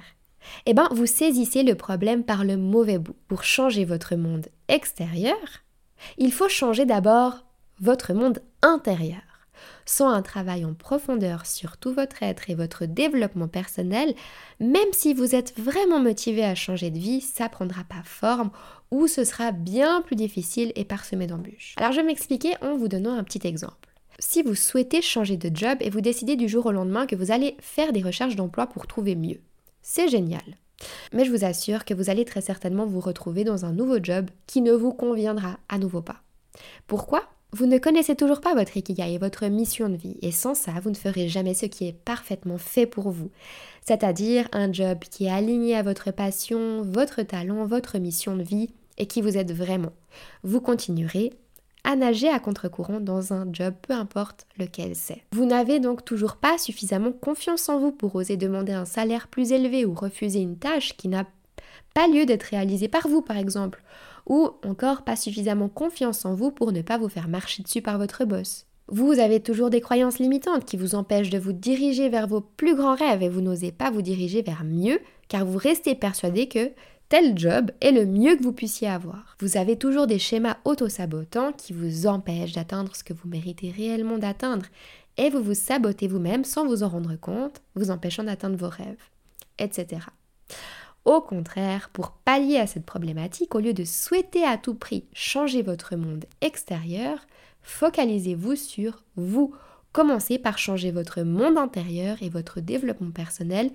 eh 0.66 0.74
bien, 0.74 0.88
vous 0.92 1.06
saisissez 1.06 1.64
le 1.64 1.76
problème 1.76 2.24
par 2.24 2.44
le 2.44 2.58
mauvais 2.58 2.98
bout. 2.98 3.16
Pour 3.28 3.44
changer 3.44 3.86
votre 3.86 4.16
monde 4.16 4.48
extérieur, 4.68 5.38
il 6.18 6.32
faut 6.32 6.50
changer 6.50 6.86
d'abord 6.86 7.46
votre 7.80 8.14
monde 8.14 8.40
intérieur. 8.62 9.22
Sans 9.86 10.10
un 10.10 10.22
travail 10.22 10.66
en 10.66 10.74
profondeur 10.74 11.46
sur 11.46 11.78
tout 11.78 11.94
votre 11.94 12.24
être 12.24 12.50
et 12.50 12.56
votre 12.56 12.86
développement 12.86 13.48
personnel, 13.48 14.14
même 14.60 14.92
si 14.94 15.14
vous 15.14 15.36
êtes 15.36 15.58
vraiment 15.60 16.00
motivé 16.00 16.44
à 16.44 16.56
changer 16.56 16.90
de 16.90 17.00
vie, 17.00 17.22
ça 17.22 17.50
prendra 17.50 17.84
pas 17.84 18.04
forme 18.04 18.52
ou 18.92 19.08
ce 19.08 19.24
sera 19.24 19.52
bien 19.52 20.02
plus 20.02 20.16
difficile 20.16 20.72
et 20.76 20.86
parsemé 20.86 21.28
d'embûches. 21.28 21.76
Alors 21.78 21.92
je 21.92 21.98
vais 21.98 22.08
m'expliquer 22.08 22.54
en 22.62 22.78
vous 22.78 22.88
donnant 22.88 23.18
un 23.18 23.24
petit 23.24 23.46
exemple. 23.48 23.90
Si 24.20 24.42
vous 24.44 24.56
souhaitez 24.56 25.02
changer 25.02 25.38
de 25.38 25.54
job 25.54 25.78
et 25.82 25.90
vous 25.90 26.02
décidez 26.02 26.36
du 26.36 26.48
jour 26.48 26.66
au 26.68 26.72
lendemain 26.72 27.06
que 27.06 27.16
vous 27.16 27.32
allez 27.32 27.58
faire 27.60 27.92
des 27.92 28.04
recherches 28.04 28.36
d'emploi 28.36 28.68
pour 28.68 28.88
trouver 28.88 29.16
mieux, 29.16 29.42
c'est 29.84 30.08
génial. 30.08 30.42
Mais 31.14 31.24
je 31.24 31.32
vous 31.32 31.46
assure 31.46 31.86
que 31.86 31.94
vous 31.94 32.10
allez 32.10 32.26
très 32.26 32.42
certainement 32.42 32.86
vous 32.86 33.00
retrouver 33.00 33.44
dans 33.44 33.66
un 33.66 33.72
nouveau 33.72 33.98
job 34.02 34.30
qui 34.48 34.62
ne 34.62 34.74
vous 34.74 34.94
conviendra 34.94 35.60
à 35.70 35.78
nouveau 35.78 36.02
pas. 36.02 36.24
Pourquoi? 36.88 37.24
Vous 37.52 37.68
ne 37.68 37.78
connaissez 37.78 38.16
toujours 38.16 38.42
pas 38.42 38.56
votre 38.56 38.76
ikigai 38.78 39.14
et 39.14 39.20
votre 39.20 39.46
mission 39.46 39.88
de 39.88 39.96
vie, 39.96 40.18
et 40.24 40.32
sans 40.32 40.56
ça, 40.56 40.72
vous 40.82 40.90
ne 40.90 40.96
ferez 40.96 41.30
jamais 41.30 41.54
ce 41.54 41.68
qui 41.68 41.88
est 41.88 41.94
parfaitement 41.94 42.58
fait 42.58 42.88
pour 42.88 43.12
vous, 43.12 43.30
c'est-à-dire 43.86 44.48
un 44.54 44.74
job 44.74 44.98
qui 45.12 45.26
est 45.26 45.32
aligné 45.32 45.76
à 45.76 45.84
votre 45.84 46.10
passion, 46.10 46.82
votre 46.82 47.22
talent, 47.22 47.68
votre 47.68 48.00
mission 48.00 48.36
de 48.36 48.42
vie, 48.42 48.72
et 48.98 49.06
qui 49.06 49.22
vous 49.22 49.38
aide 49.38 49.52
vraiment. 49.52 49.94
Vous 50.44 50.62
continuerez 50.62 51.34
à 51.84 51.96
nager 51.96 52.30
à 52.30 52.40
contre-courant 52.40 53.00
dans 53.00 53.34
un 53.34 53.48
job, 53.52 53.74
peu 53.82 53.94
importe 53.94 54.46
lequel 54.58 54.96
c'est. 54.96 55.24
Vous 55.34 55.46
n'avez 55.46 55.80
donc 55.80 56.06
toujours 56.06 56.38
pas 56.38 56.58
suffisamment 56.58 57.12
confiance 57.12 57.70
en 57.70 57.80
vous 57.80 57.92
pour 57.92 58.16
oser 58.16 58.38
demander 58.38 58.74
un 58.74 58.86
salaire 58.86 59.28
plus 59.28 59.52
élevé 59.52 59.86
ou 59.86 59.94
refuser 59.94 60.40
une 60.40 60.58
tâche 60.58 60.96
qui 60.96 61.08
n'a 61.08 61.26
pas 61.94 62.08
lieu 62.08 62.26
d'être 62.26 62.44
réalisée 62.44 62.88
par 62.88 63.08
vous, 63.08 63.22
par 63.22 63.38
exemple, 63.38 63.84
ou 64.28 64.50
encore 64.66 65.04
pas 65.04 65.16
suffisamment 65.16 65.70
confiance 65.70 66.26
en 66.26 66.34
vous 66.34 66.52
pour 66.52 66.72
ne 66.72 66.82
pas 66.82 66.98
vous 66.98 67.10
faire 67.10 67.28
marcher 67.28 67.64
dessus 67.64 67.82
par 67.82 67.98
votre 67.98 68.26
boss. 68.26 68.66
Vous 68.88 69.20
avez 69.20 69.40
toujours 69.40 69.70
des 69.70 69.82
croyances 69.82 70.20
limitantes 70.20 70.66
qui 70.66 70.76
vous 70.76 70.96
empêchent 70.96 71.30
de 71.30 71.38
vous 71.38 71.54
diriger 71.54 72.10
vers 72.10 72.28
vos 72.28 72.42
plus 72.42 72.76
grands 72.76 72.96
rêves 72.96 73.24
et 73.24 73.30
vous 73.30 73.42
n'osez 73.42 73.72
pas 73.72 73.92
vous 73.92 74.02
diriger 74.02 74.42
vers 74.42 74.64
mieux 74.66 75.00
car 75.30 75.46
vous 75.46 75.58
restez 75.58 75.96
persuadé 75.96 76.48
que 76.48 76.72
tel 77.10 77.38
job 77.38 77.72
est 77.82 77.92
le 77.92 78.06
mieux 78.06 78.36
que 78.36 78.44
vous 78.44 78.54
puissiez 78.54 78.88
avoir. 78.88 79.36
Vous 79.40 79.58
avez 79.58 79.78
toujours 79.78 80.08
des 80.08 80.20
schémas 80.20 80.58
auto-sabotants 80.66 81.54
qui 81.54 81.74
vous 81.74 82.08
empêchent 82.08 82.54
d'atteindre 82.54 82.96
ce 82.96 83.04
que 83.04 83.14
vous 83.14 83.28
méritez 83.28 83.72
réellement 83.72 84.18
d'atteindre 84.18 84.66
et 85.18 85.30
vous 85.30 85.44
vous 85.44 85.54
sabotez 85.54 86.08
vous-même 86.08 86.44
sans 86.44 86.66
vous 86.66 86.84
en 86.84 86.90
rendre 86.90 87.16
compte, 87.16 87.62
vous 87.76 87.92
empêchant 87.92 88.24
d'atteindre 88.24 88.58
vos 88.58 88.70
rêves, 88.70 89.02
etc. 89.60 90.02
Au 91.06 91.20
contraire, 91.22 91.90
pour 91.92 92.12
pallier 92.12 92.58
à 92.58 92.68
cette 92.68 92.86
problématique, 92.86 93.56
au 93.56 93.60
lieu 93.60 93.74
de 93.74 93.84
souhaiter 93.84 94.46
à 94.46 94.58
tout 94.58 94.74
prix 94.74 95.06
changer 95.14 95.62
votre 95.62 95.96
monde 95.96 96.26
extérieur, 96.42 97.20
focalisez-vous 97.62 98.56
sur 98.56 99.04
vous. 99.16 99.54
Commencez 99.92 100.40
par 100.40 100.58
changer 100.58 100.92
votre 100.92 101.22
monde 101.22 101.58
intérieur 101.58 102.18
et 102.24 102.30
votre 102.30 102.62
développement 102.62 103.12
personnel 103.12 103.70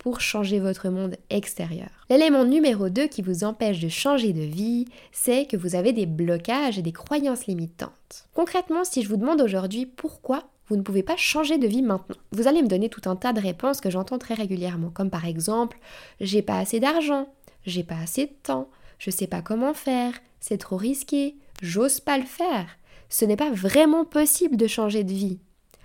pour 0.00 0.22
changer 0.22 0.60
votre 0.60 0.88
monde 0.88 1.16
extérieur. 1.28 1.90
L'élément 2.08 2.44
numéro 2.44 2.88
2 2.88 3.06
qui 3.06 3.20
vous 3.20 3.44
empêche 3.44 3.80
de 3.80 3.90
changer 3.90 4.32
de 4.32 4.40
vie, 4.40 4.86
c'est 5.12 5.44
que 5.44 5.58
vous 5.58 5.76
avez 5.76 5.92
des 5.92 6.06
blocages 6.06 6.78
et 6.78 6.82
des 6.82 6.90
croyances 6.90 7.46
limitantes. 7.46 8.26
Concrètement, 8.34 8.82
si 8.82 9.02
je 9.02 9.08
vous 9.08 9.18
demande 9.18 9.42
aujourd'hui 9.42 9.84
pourquoi 9.84 10.44
vous 10.68 10.76
ne 10.76 10.82
pouvez 10.82 11.02
pas 11.02 11.16
changer 11.18 11.58
de 11.58 11.66
vie 11.66 11.82
maintenant. 11.82 12.16
Vous 12.32 12.48
allez 12.48 12.62
me 12.62 12.68
donner 12.68 12.88
tout 12.88 13.10
un 13.10 13.16
tas 13.16 13.34
de 13.34 13.40
réponses 13.40 13.80
que 13.80 13.90
j'entends 13.90 14.18
très 14.18 14.34
régulièrement, 14.34 14.90
comme 14.90 15.10
par 15.10 15.26
exemple 15.26 15.78
j'ai 16.20 16.42
pas 16.42 16.58
assez 16.58 16.80
d'argent, 16.80 17.28
j'ai 17.66 17.82
pas 17.82 17.98
assez 17.98 18.26
de 18.26 18.32
temps, 18.42 18.70
je 18.98 19.10
sais 19.10 19.26
pas 19.26 19.42
comment 19.42 19.74
faire, 19.74 20.14
c'est 20.38 20.58
trop 20.58 20.76
risqué, 20.76 21.36
j'ose 21.60 22.00
pas 22.00 22.16
le 22.16 22.24
faire. 22.24 22.78
Ce 23.10 23.24
n'est 23.26 23.36
pas 23.36 23.50
vraiment 23.50 24.04
possible 24.04 24.56
de 24.56 24.66
changer 24.66 25.04
de 25.04 25.12
vie. 25.12 25.40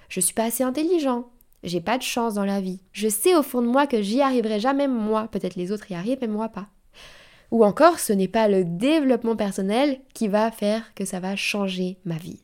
Je 0.08 0.20
suis 0.20 0.36
pas 0.36 0.46
assez 0.46 0.64
intelligent, 0.64 1.28
j'ai 1.66 1.82
pas 1.82 1.98
de 1.98 2.04
chance 2.04 2.36
dans 2.36 2.46
la 2.46 2.62
vie. 2.62 2.80
Je 2.94 3.08
sais 3.08 3.36
au 3.36 3.44
fond 3.44 3.62
de 3.62 3.68
moi 3.68 3.88
que 3.88 4.02
j'y 4.02 4.22
arriverai 4.22 4.60
jamais 4.60 4.88
moi, 4.88 5.28
peut-être 5.32 5.56
les 5.56 5.72
autres 5.72 5.92
y 5.92 5.96
arrivent 5.96 6.20
mais 6.22 6.28
moi 6.28 6.50
pas. 6.50 6.68
Ou 7.52 7.64
encore, 7.64 8.00
ce 8.00 8.14
n'est 8.14 8.28
pas 8.28 8.48
le 8.48 8.64
développement 8.66 9.36
personnel 9.36 10.00
qui 10.14 10.28
va 10.28 10.52
faire 10.52 10.94
que 10.96 11.06
ça 11.06 11.20
va 11.20 11.36
changer 11.36 11.98
ma 12.06 12.16
vie, 12.16 12.42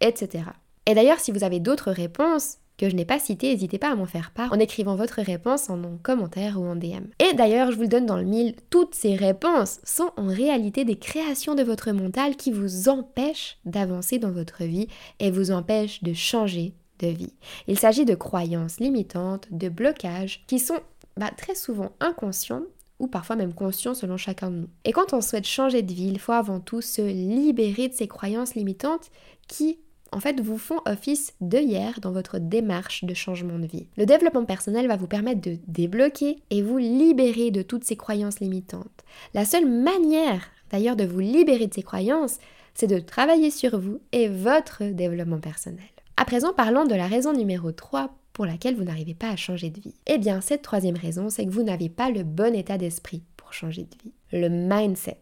etc. 0.00 0.44
Et 0.86 0.94
d'ailleurs, 0.94 1.20
si 1.20 1.32
vous 1.32 1.44
avez 1.44 1.60
d'autres 1.60 1.92
réponses 1.92 2.58
que 2.78 2.88
je 2.88 2.96
n'ai 2.96 3.04
pas 3.04 3.18
citées, 3.18 3.52
n'hésitez 3.52 3.78
pas 3.78 3.92
à 3.92 3.94
m'en 3.94 4.06
faire 4.06 4.32
part 4.32 4.52
en 4.52 4.58
écrivant 4.58 4.96
votre 4.96 5.22
réponse 5.22 5.70
en 5.70 5.80
commentaire 6.02 6.60
ou 6.60 6.64
en 6.64 6.74
DM. 6.74 7.04
Et 7.20 7.34
d'ailleurs, 7.34 7.70
je 7.70 7.76
vous 7.76 7.82
le 7.82 7.88
donne 7.88 8.06
dans 8.06 8.16
le 8.16 8.24
mille, 8.24 8.56
toutes 8.70 8.94
ces 8.94 9.14
réponses 9.14 9.78
sont 9.84 10.10
en 10.16 10.26
réalité 10.26 10.84
des 10.84 10.96
créations 10.96 11.54
de 11.54 11.62
votre 11.62 11.92
mental 11.92 12.36
qui 12.36 12.50
vous 12.50 12.88
empêchent 12.88 13.58
d'avancer 13.64 14.18
dans 14.18 14.32
votre 14.32 14.64
vie 14.64 14.88
et 15.20 15.30
vous 15.30 15.52
empêchent 15.52 16.02
de 16.02 16.12
changer 16.14 16.74
de 17.02 17.08
vie. 17.08 17.34
Il 17.66 17.78
s'agit 17.78 18.04
de 18.04 18.14
croyances 18.14 18.80
limitantes, 18.80 19.48
de 19.50 19.68
blocages 19.68 20.44
qui 20.46 20.58
sont 20.58 20.80
bah, 21.16 21.30
très 21.36 21.54
souvent 21.54 21.92
inconscients 22.00 22.62
ou 22.98 23.08
parfois 23.08 23.36
même 23.36 23.52
conscients 23.52 23.94
selon 23.94 24.16
chacun 24.16 24.50
de 24.50 24.56
nous. 24.56 24.68
Et 24.84 24.92
quand 24.92 25.12
on 25.12 25.20
souhaite 25.20 25.46
changer 25.46 25.82
de 25.82 25.92
vie, 25.92 26.08
il 26.08 26.20
faut 26.20 26.32
avant 26.32 26.60
tout 26.60 26.80
se 26.80 27.02
libérer 27.02 27.88
de 27.88 27.94
ces 27.94 28.06
croyances 28.06 28.54
limitantes 28.54 29.10
qui 29.48 29.78
en 30.14 30.20
fait, 30.20 30.40
vous 30.40 30.58
font 30.58 30.80
office 30.84 31.32
d'œillère 31.40 31.98
dans 32.00 32.12
votre 32.12 32.38
démarche 32.38 33.04
de 33.04 33.14
changement 33.14 33.58
de 33.58 33.66
vie. 33.66 33.86
Le 33.96 34.04
développement 34.04 34.44
personnel 34.44 34.86
va 34.86 34.96
vous 34.96 35.06
permettre 35.06 35.40
de 35.40 35.56
débloquer 35.66 36.36
et 36.50 36.60
vous 36.60 36.76
libérer 36.76 37.50
de 37.50 37.62
toutes 37.62 37.84
ces 37.84 37.96
croyances 37.96 38.40
limitantes. 38.40 39.04
La 39.32 39.46
seule 39.46 39.66
manière, 39.66 40.50
d'ailleurs, 40.70 40.96
de 40.96 41.04
vous 41.04 41.20
libérer 41.20 41.66
de 41.66 41.72
ces 41.72 41.82
croyances, 41.82 42.38
c'est 42.74 42.86
de 42.86 42.98
travailler 42.98 43.50
sur 43.50 43.78
vous 43.80 44.00
et 44.12 44.28
votre 44.28 44.84
développement 44.84 45.40
personnel. 45.40 45.80
À 46.22 46.24
présent, 46.24 46.52
parlons 46.52 46.84
de 46.84 46.94
la 46.94 47.08
raison 47.08 47.32
numéro 47.32 47.72
3 47.72 48.14
pour 48.32 48.46
laquelle 48.46 48.76
vous 48.76 48.84
n'arrivez 48.84 49.12
pas 49.12 49.30
à 49.30 49.34
changer 49.34 49.70
de 49.70 49.80
vie. 49.80 49.96
Eh 50.06 50.18
bien, 50.18 50.40
cette 50.40 50.62
troisième 50.62 50.94
raison, 50.94 51.28
c'est 51.28 51.44
que 51.44 51.50
vous 51.50 51.64
n'avez 51.64 51.88
pas 51.88 52.10
le 52.10 52.22
bon 52.22 52.54
état 52.54 52.78
d'esprit 52.78 53.24
pour 53.36 53.52
changer 53.52 53.82
de 53.82 53.96
vie. 54.04 54.12
Le 54.30 54.48
mindset. 54.48 55.18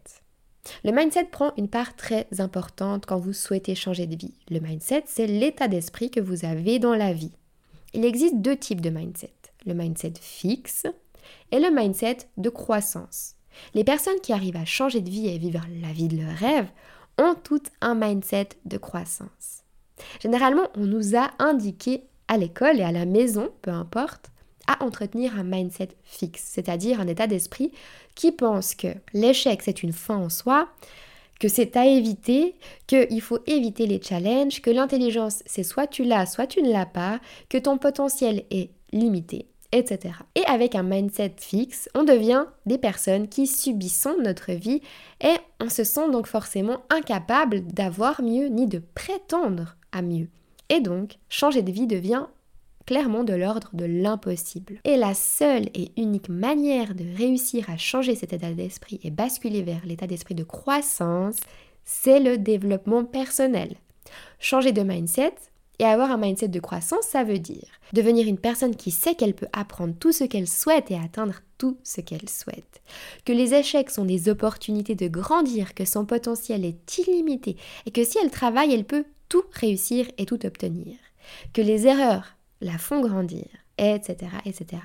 Le 0.83 0.91
mindset 0.91 1.23
prend 1.23 1.53
une 1.57 1.69
part 1.69 1.95
très 1.95 2.27
importante 2.37 3.07
quand 3.07 3.17
vous 3.17 3.33
souhaitez 3.33 3.73
changer 3.73 4.05
de 4.05 4.15
vie. 4.15 4.35
Le 4.51 4.59
mindset, 4.59 5.05
c'est 5.07 5.25
l'état 5.25 5.67
d'esprit 5.67 6.11
que 6.11 6.19
vous 6.19 6.45
avez 6.45 6.77
dans 6.77 6.93
la 6.93 7.13
vie. 7.13 7.33
Il 7.95 8.05
existe 8.05 8.37
deux 8.37 8.55
types 8.55 8.81
de 8.81 8.91
mindset. 8.91 9.33
Le 9.65 9.73
mindset 9.73 10.13
fixe 10.21 10.85
et 11.51 11.59
le 11.59 11.75
mindset 11.75 12.29
de 12.37 12.49
croissance. 12.49 13.37
Les 13.73 13.83
personnes 13.83 14.21
qui 14.21 14.33
arrivent 14.33 14.55
à 14.55 14.65
changer 14.65 15.01
de 15.01 15.09
vie 15.09 15.29
et 15.29 15.39
vivre 15.39 15.65
la 15.81 15.93
vie 15.93 16.09
de 16.09 16.21
leur 16.21 16.35
rêve 16.35 16.69
ont 17.17 17.33
toutes 17.43 17.71
un 17.81 17.95
mindset 17.95 18.49
de 18.65 18.77
croissance. 18.77 19.60
Généralement, 20.21 20.67
on 20.75 20.85
nous 20.85 21.15
a 21.15 21.31
indiqué 21.39 22.03
à 22.27 22.37
l'école 22.37 22.79
et 22.79 22.83
à 22.83 22.91
la 22.91 23.05
maison, 23.05 23.49
peu 23.61 23.71
importe, 23.71 24.31
à 24.67 24.83
entretenir 24.83 25.37
un 25.37 25.43
mindset 25.43 25.89
fixe, 26.03 26.43
c'est-à-dire 26.45 26.99
un 26.99 27.07
état 27.07 27.27
d'esprit 27.27 27.71
qui 28.15 28.31
pense 28.31 28.75
que 28.75 28.87
l'échec 29.13 29.61
c'est 29.63 29.83
une 29.83 29.93
fin 29.93 30.17
en 30.17 30.29
soi, 30.29 30.69
que 31.39 31.47
c'est 31.47 31.75
à 31.75 31.85
éviter, 31.87 32.55
qu'il 32.87 33.21
faut 33.21 33.39
éviter 33.47 33.87
les 33.87 34.01
challenges, 34.01 34.61
que 34.61 34.69
l'intelligence 34.69 35.41
c'est 35.45 35.63
soit 35.63 35.87
tu 35.87 36.03
l'as, 36.03 36.25
soit 36.25 36.47
tu 36.47 36.61
ne 36.61 36.71
l'as 36.71 36.85
pas, 36.85 37.19
que 37.49 37.57
ton 37.57 37.77
potentiel 37.77 38.43
est 38.51 38.69
limité, 38.93 39.47
etc. 39.71 40.15
Et 40.35 40.45
avec 40.45 40.75
un 40.75 40.83
mindset 40.83 41.35
fixe, 41.37 41.89
on 41.95 42.03
devient 42.03 42.45
des 42.65 42.77
personnes 42.77 43.27
qui 43.27 43.47
subissons 43.47 44.15
notre 44.21 44.51
vie 44.51 44.81
et 45.21 45.35
on 45.59 45.69
se 45.69 45.83
sent 45.83 46.09
donc 46.11 46.27
forcément 46.27 46.81
incapable 46.89 47.61
d'avoir 47.67 48.21
mieux 48.21 48.47
ni 48.47 48.67
de 48.67 48.81
prétendre 48.93 49.77
à 49.91 50.01
mieux. 50.01 50.27
Et 50.69 50.79
donc, 50.79 51.17
changer 51.29 51.61
de 51.61 51.71
vie 51.71 51.87
devient 51.87 52.25
clairement 52.85 53.23
de 53.23 53.33
l'ordre 53.33 53.69
de 53.73 53.85
l'impossible. 53.85 54.79
Et 54.83 54.97
la 54.97 55.13
seule 55.13 55.67
et 55.73 55.91
unique 55.97 56.29
manière 56.29 56.95
de 56.95 57.05
réussir 57.17 57.69
à 57.69 57.77
changer 57.77 58.15
cet 58.15 58.33
état 58.33 58.51
d'esprit 58.51 58.99
et 59.03 59.11
basculer 59.11 59.61
vers 59.61 59.85
l'état 59.85 60.07
d'esprit 60.07 60.35
de 60.35 60.43
croissance, 60.43 61.37
c'est 61.83 62.19
le 62.19 62.37
développement 62.37 63.05
personnel. 63.05 63.75
Changer 64.39 64.71
de 64.71 64.81
mindset 64.81 65.35
et 65.79 65.85
avoir 65.85 66.11
un 66.11 66.17
mindset 66.17 66.49
de 66.49 66.59
croissance, 66.59 67.05
ça 67.05 67.23
veut 67.23 67.39
dire 67.39 67.67
devenir 67.93 68.27
une 68.27 68.37
personne 68.37 68.75
qui 68.75 68.91
sait 68.91 69.15
qu'elle 69.15 69.33
peut 69.33 69.47
apprendre 69.53 69.95
tout 69.99 70.11
ce 70.11 70.23
qu'elle 70.23 70.47
souhaite 70.47 70.91
et 70.91 70.95
atteindre 70.95 71.41
tout 71.57 71.77
ce 71.83 72.01
qu'elle 72.01 72.29
souhaite. 72.29 72.81
Que 73.25 73.33
les 73.33 73.53
échecs 73.53 73.89
sont 73.89 74.05
des 74.05 74.29
opportunités 74.29 74.95
de 74.95 75.07
grandir, 75.07 75.73
que 75.73 75.85
son 75.85 76.05
potentiel 76.05 76.65
est 76.65 76.97
illimité 76.97 77.57
et 77.85 77.91
que 77.91 78.03
si 78.03 78.17
elle 78.23 78.31
travaille, 78.31 78.73
elle 78.73 78.85
peut 78.85 79.05
tout 79.29 79.43
réussir 79.53 80.07
et 80.17 80.25
tout 80.25 80.45
obtenir. 80.45 80.95
Que 81.53 81.61
les 81.61 81.87
erreurs 81.87 82.35
la 82.61 82.77
font 82.77 83.01
grandir, 83.01 83.45
etc., 83.77 84.31
etc. 84.45 84.81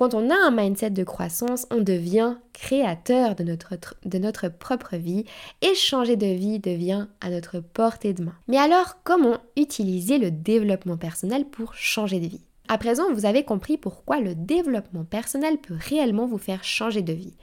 Quand 0.00 0.14
on 0.14 0.30
a 0.30 0.34
un 0.34 0.50
mindset 0.50 0.88
de 0.88 1.04
croissance, 1.04 1.66
on 1.70 1.82
devient 1.82 2.36
créateur 2.54 3.34
de 3.34 3.44
notre, 3.44 4.48
propre 4.48 4.96
vie 4.96 5.26
et 5.60 5.74
changer 5.74 6.16
de 6.16 6.24
vie 6.24 6.58
devient 6.58 7.08
à 7.20 7.28
notre 7.28 7.60
portée 7.60 8.14
de 8.14 8.24
main. 8.24 8.32
Mais 8.48 8.56
alors, 8.56 9.02
comment 9.04 9.36
utiliser 9.58 10.16
le 10.16 10.30
développement 10.30 10.96
personnel 10.96 11.44
pour 11.44 11.74
changer 11.74 12.18
de 12.18 12.28
vie? 12.28 12.40
À 12.68 12.78
présent, 12.78 13.12
vous 13.12 13.26
avez 13.26 13.44
compris 13.44 13.76
pourquoi 13.76 14.20
le 14.20 14.34
développement 14.34 15.04
personnel 15.04 15.58
peut 15.58 15.76
réellement 15.78 16.26
vous 16.26 16.38
faire 16.38 16.64
changer 16.64 17.02
de 17.02 17.12
vie. 17.12 17.36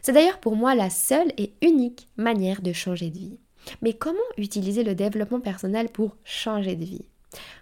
C'est 0.00 0.12
d'ailleurs 0.12 0.38
pour 0.38 0.54
moi 0.54 0.76
la 0.76 0.90
seule 0.90 1.32
et 1.36 1.52
unique 1.62 2.06
manière 2.16 2.62
de 2.62 2.72
changer 2.72 3.10
de 3.10 3.18
vie. 3.18 3.40
Mais 3.82 3.92
comment 3.92 4.18
utiliser 4.36 4.84
le 4.84 4.94
développement 4.94 5.40
personnel 5.40 5.88
pour 5.88 6.14
changer 6.22 6.76
de 6.76 6.84
vie? 6.84 7.06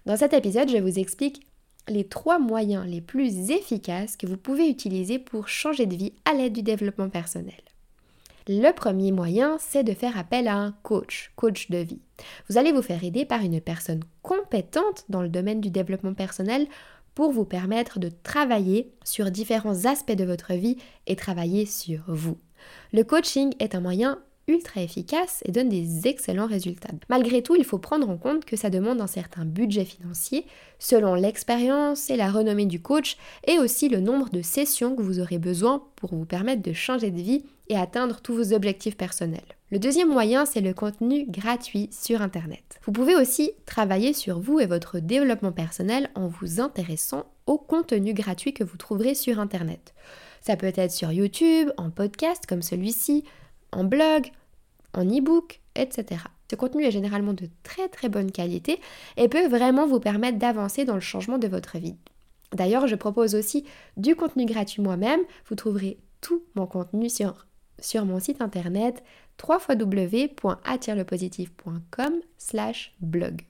Dans 0.05 0.19
cet 0.19 0.35
épisode, 0.35 0.69
je 0.69 0.77
vous 0.77 0.99
explique 0.99 1.47
les 1.89 2.05
trois 2.05 2.39
moyens 2.39 2.87
les 2.87 3.01
plus 3.01 3.51
efficaces 3.51 4.17
que 4.17 4.27
vous 4.27 4.37
pouvez 4.37 4.69
utiliser 4.69 5.19
pour 5.19 5.49
changer 5.49 5.87
de 5.87 5.97
vie 5.97 6.13
à 6.25 6.35
l'aide 6.35 6.53
du 6.53 6.63
développement 6.63 7.09
personnel. 7.09 7.55
Le 8.49 8.71
premier 8.73 9.11
moyen, 9.11 9.57
c'est 9.59 9.83
de 9.83 9.93
faire 9.93 10.17
appel 10.17 10.47
à 10.47 10.57
un 10.57 10.73
coach, 10.83 11.33
coach 11.35 11.69
de 11.69 11.79
vie. 11.79 12.01
Vous 12.49 12.59
allez 12.59 12.71
vous 12.71 12.83
faire 12.83 13.03
aider 13.03 13.25
par 13.25 13.43
une 13.43 13.61
personne 13.61 14.05
compétente 14.23 15.05
dans 15.09 15.21
le 15.21 15.29
domaine 15.29 15.61
du 15.61 15.71
développement 15.71 16.15
personnel 16.15 16.69
pour 17.17 17.33
vous 17.33 17.45
permettre 17.45 17.99
de 17.99 18.11
travailler 18.23 18.93
sur 19.03 19.33
différents 19.33 19.87
aspects 19.87 20.13
de 20.13 20.25
votre 20.25 20.53
vie 20.53 20.77
et 21.09 21.17
travailler 21.17 21.67
sur 21.67 22.03
vous. 22.07 22.39
Le 22.93 23.03
coaching 23.03 23.53
est 23.59 23.75
un 23.75 23.81
moyen 23.81 24.21
ultra 24.49 24.81
efficace 24.81 25.43
et 25.45 25.53
donne 25.53 25.69
des 25.69 26.07
excellents 26.07 26.47
résultats. 26.47 26.91
Malgré 27.09 27.43
tout, 27.43 27.57
il 27.57 27.65
faut 27.65 27.79
prendre 27.79 28.09
en 28.09 28.17
compte 28.17 28.45
que 28.45 28.57
ça 28.57 28.71
demande 28.71 29.01
un 29.01 29.07
certain 29.07 29.45
budget 29.45 29.85
financier 29.85 30.47
selon 30.79 31.15
l'expérience 31.15 32.11
et 32.11 32.17
la 32.17 32.31
renommée 32.31 32.67
du 32.67 32.81
coach 32.81 33.17
et 33.47 33.59
aussi 33.59 33.89
le 33.89 34.01
nombre 34.01 34.31
de 34.31 34.43
sessions 34.43 34.95
que 34.95 35.03
vous 35.03 35.21
aurez 35.21 35.39
besoin 35.39 35.83
pour 35.97 36.15
vous 36.15 36.27
permettre 36.27 36.63
de 36.63 36.73
changer 36.73 37.11
de 37.11 37.21
vie 37.21 37.45
et 37.69 37.77
atteindre 37.77 38.21
tous 38.21 38.35
vos 38.35 38.53
objectifs 38.53 38.97
personnels. 38.97 39.57
Le 39.73 39.81
deuxième 39.81 40.11
moyen, 40.11 40.47
c'est 40.47 40.61
le 40.61 40.73
contenu 40.73 41.27
gratuit 41.29 41.89
sur 41.91 42.23
Internet. 42.23 42.79
Vous 42.85 42.93
pouvez 42.93 43.17
aussi 43.17 43.51
travailler 43.67 44.13
sur 44.13 44.39
vous 44.39 44.61
et 44.61 44.67
votre 44.67 45.01
développement 45.01 45.51
personnel 45.51 46.09
en 46.15 46.29
vous 46.29 46.61
intéressant 46.61 47.27
au 47.47 47.59
contenu 47.59 48.15
gratuit 48.15 48.55
que 48.55 48.63
vous 48.63 48.77
trouverez 48.77 49.17
sur 49.17 49.41
Internet. 49.41 49.93
Ça 50.41 50.57
peut 50.57 50.73
être 50.77 50.93
sur 50.93 51.11
YouTube, 51.11 51.71
en 51.77 51.91
podcast 51.91 52.45
comme 52.47 52.63
celui-ci, 52.63 53.25
en 53.73 53.85
blog, 53.85 54.31
en 54.95 55.05
e-book, 55.05 55.61
etc. 55.75 56.23
Ce 56.51 56.57
contenu 56.57 56.85
est 56.85 56.91
généralement 56.91 57.35
de 57.35 57.49
très 57.63 57.89
très 57.89 58.09
bonne 58.09 58.33
qualité 58.33 58.81
et 59.17 59.29
peut 59.29 59.47
vraiment 59.49 59.87
vous 59.87 60.01
permettre 60.01 60.39
d'avancer 60.39 60.85
dans 60.85 60.95
le 60.95 61.01
changement 61.01 61.39
de 61.39 61.49
votre 61.49 61.79
vie. 61.79 61.97
D'ailleurs, 62.53 62.87
je 62.87 62.95
propose 62.95 63.35
aussi 63.35 63.65
du 63.97 64.15
contenu 64.15 64.47
gratuit 64.47 64.83
moi-même. 64.83 65.23
Vous 65.49 65.57
trouverez 65.57 65.99
tout 66.21 66.45
mon 66.55 66.67
contenu 66.67 67.09
sur, 67.11 67.47
mon 68.05 68.21
site 68.21 68.41
internet 68.41 69.03
www.attirelepositif.com 69.43 72.13
blog. 73.01 73.43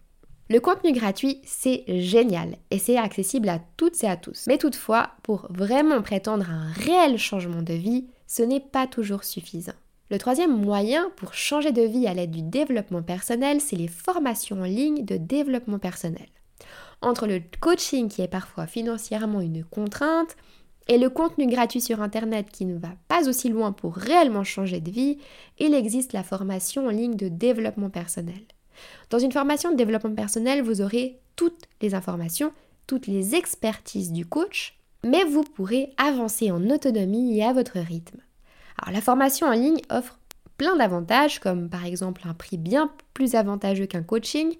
Le 0.48 0.60
contenu 0.60 0.92
gratuit, 0.92 1.42
c'est 1.44 1.82
génial 1.88 2.56
et 2.70 2.78
c'est 2.78 2.96
accessible 2.96 3.48
à 3.48 3.58
toutes 3.76 4.04
et 4.04 4.08
à 4.08 4.16
tous. 4.16 4.44
Mais 4.46 4.58
toutefois, 4.58 5.10
pour 5.22 5.48
vraiment 5.50 6.02
prétendre 6.02 6.48
un 6.50 6.70
réel 6.72 7.18
changement 7.18 7.62
de 7.62 7.74
vie, 7.74 8.06
ce 8.26 8.42
n'est 8.42 8.60
pas 8.60 8.86
toujours 8.86 9.24
suffisant. 9.24 9.74
Le 10.08 10.18
troisième 10.18 10.56
moyen 10.56 11.10
pour 11.16 11.34
changer 11.34 11.72
de 11.72 11.82
vie 11.82 12.06
à 12.06 12.14
l'aide 12.14 12.30
du 12.30 12.42
développement 12.42 13.02
personnel, 13.02 13.60
c'est 13.60 13.74
les 13.74 13.88
formations 13.88 14.60
en 14.60 14.64
ligne 14.64 15.04
de 15.04 15.16
développement 15.16 15.80
personnel. 15.80 16.28
Entre 17.02 17.26
le 17.26 17.42
coaching 17.60 18.08
qui 18.08 18.22
est 18.22 18.28
parfois 18.28 18.68
financièrement 18.68 19.40
une 19.40 19.64
contrainte 19.64 20.36
et 20.86 20.98
le 20.98 21.10
contenu 21.10 21.48
gratuit 21.48 21.80
sur 21.80 22.00
Internet 22.00 22.50
qui 22.52 22.66
ne 22.66 22.78
va 22.78 22.92
pas 23.08 23.28
aussi 23.28 23.48
loin 23.48 23.72
pour 23.72 23.96
réellement 23.96 24.44
changer 24.44 24.80
de 24.80 24.92
vie, 24.92 25.18
il 25.58 25.74
existe 25.74 26.12
la 26.12 26.22
formation 26.22 26.86
en 26.86 26.90
ligne 26.90 27.16
de 27.16 27.28
développement 27.28 27.90
personnel. 27.90 28.40
Dans 29.10 29.18
une 29.18 29.32
formation 29.32 29.72
de 29.72 29.76
développement 29.76 30.14
personnel, 30.14 30.62
vous 30.62 30.82
aurez 30.82 31.18
toutes 31.34 31.64
les 31.82 31.96
informations, 31.96 32.52
toutes 32.86 33.08
les 33.08 33.34
expertises 33.34 34.12
du 34.12 34.24
coach, 34.24 34.78
mais 35.04 35.24
vous 35.24 35.42
pourrez 35.42 35.90
avancer 35.96 36.52
en 36.52 36.70
autonomie 36.70 37.36
et 37.36 37.44
à 37.44 37.52
votre 37.52 37.80
rythme. 37.80 38.20
Alors 38.78 38.94
la 38.94 39.00
formation 39.00 39.46
en 39.46 39.52
ligne 39.52 39.80
offre 39.90 40.18
plein 40.56 40.76
d'avantages 40.76 41.38
comme 41.38 41.68
par 41.68 41.84
exemple 41.84 42.22
un 42.24 42.34
prix 42.34 42.56
bien 42.56 42.90
plus 43.14 43.34
avantageux 43.34 43.86
qu'un 43.86 44.02
coaching. 44.02 44.54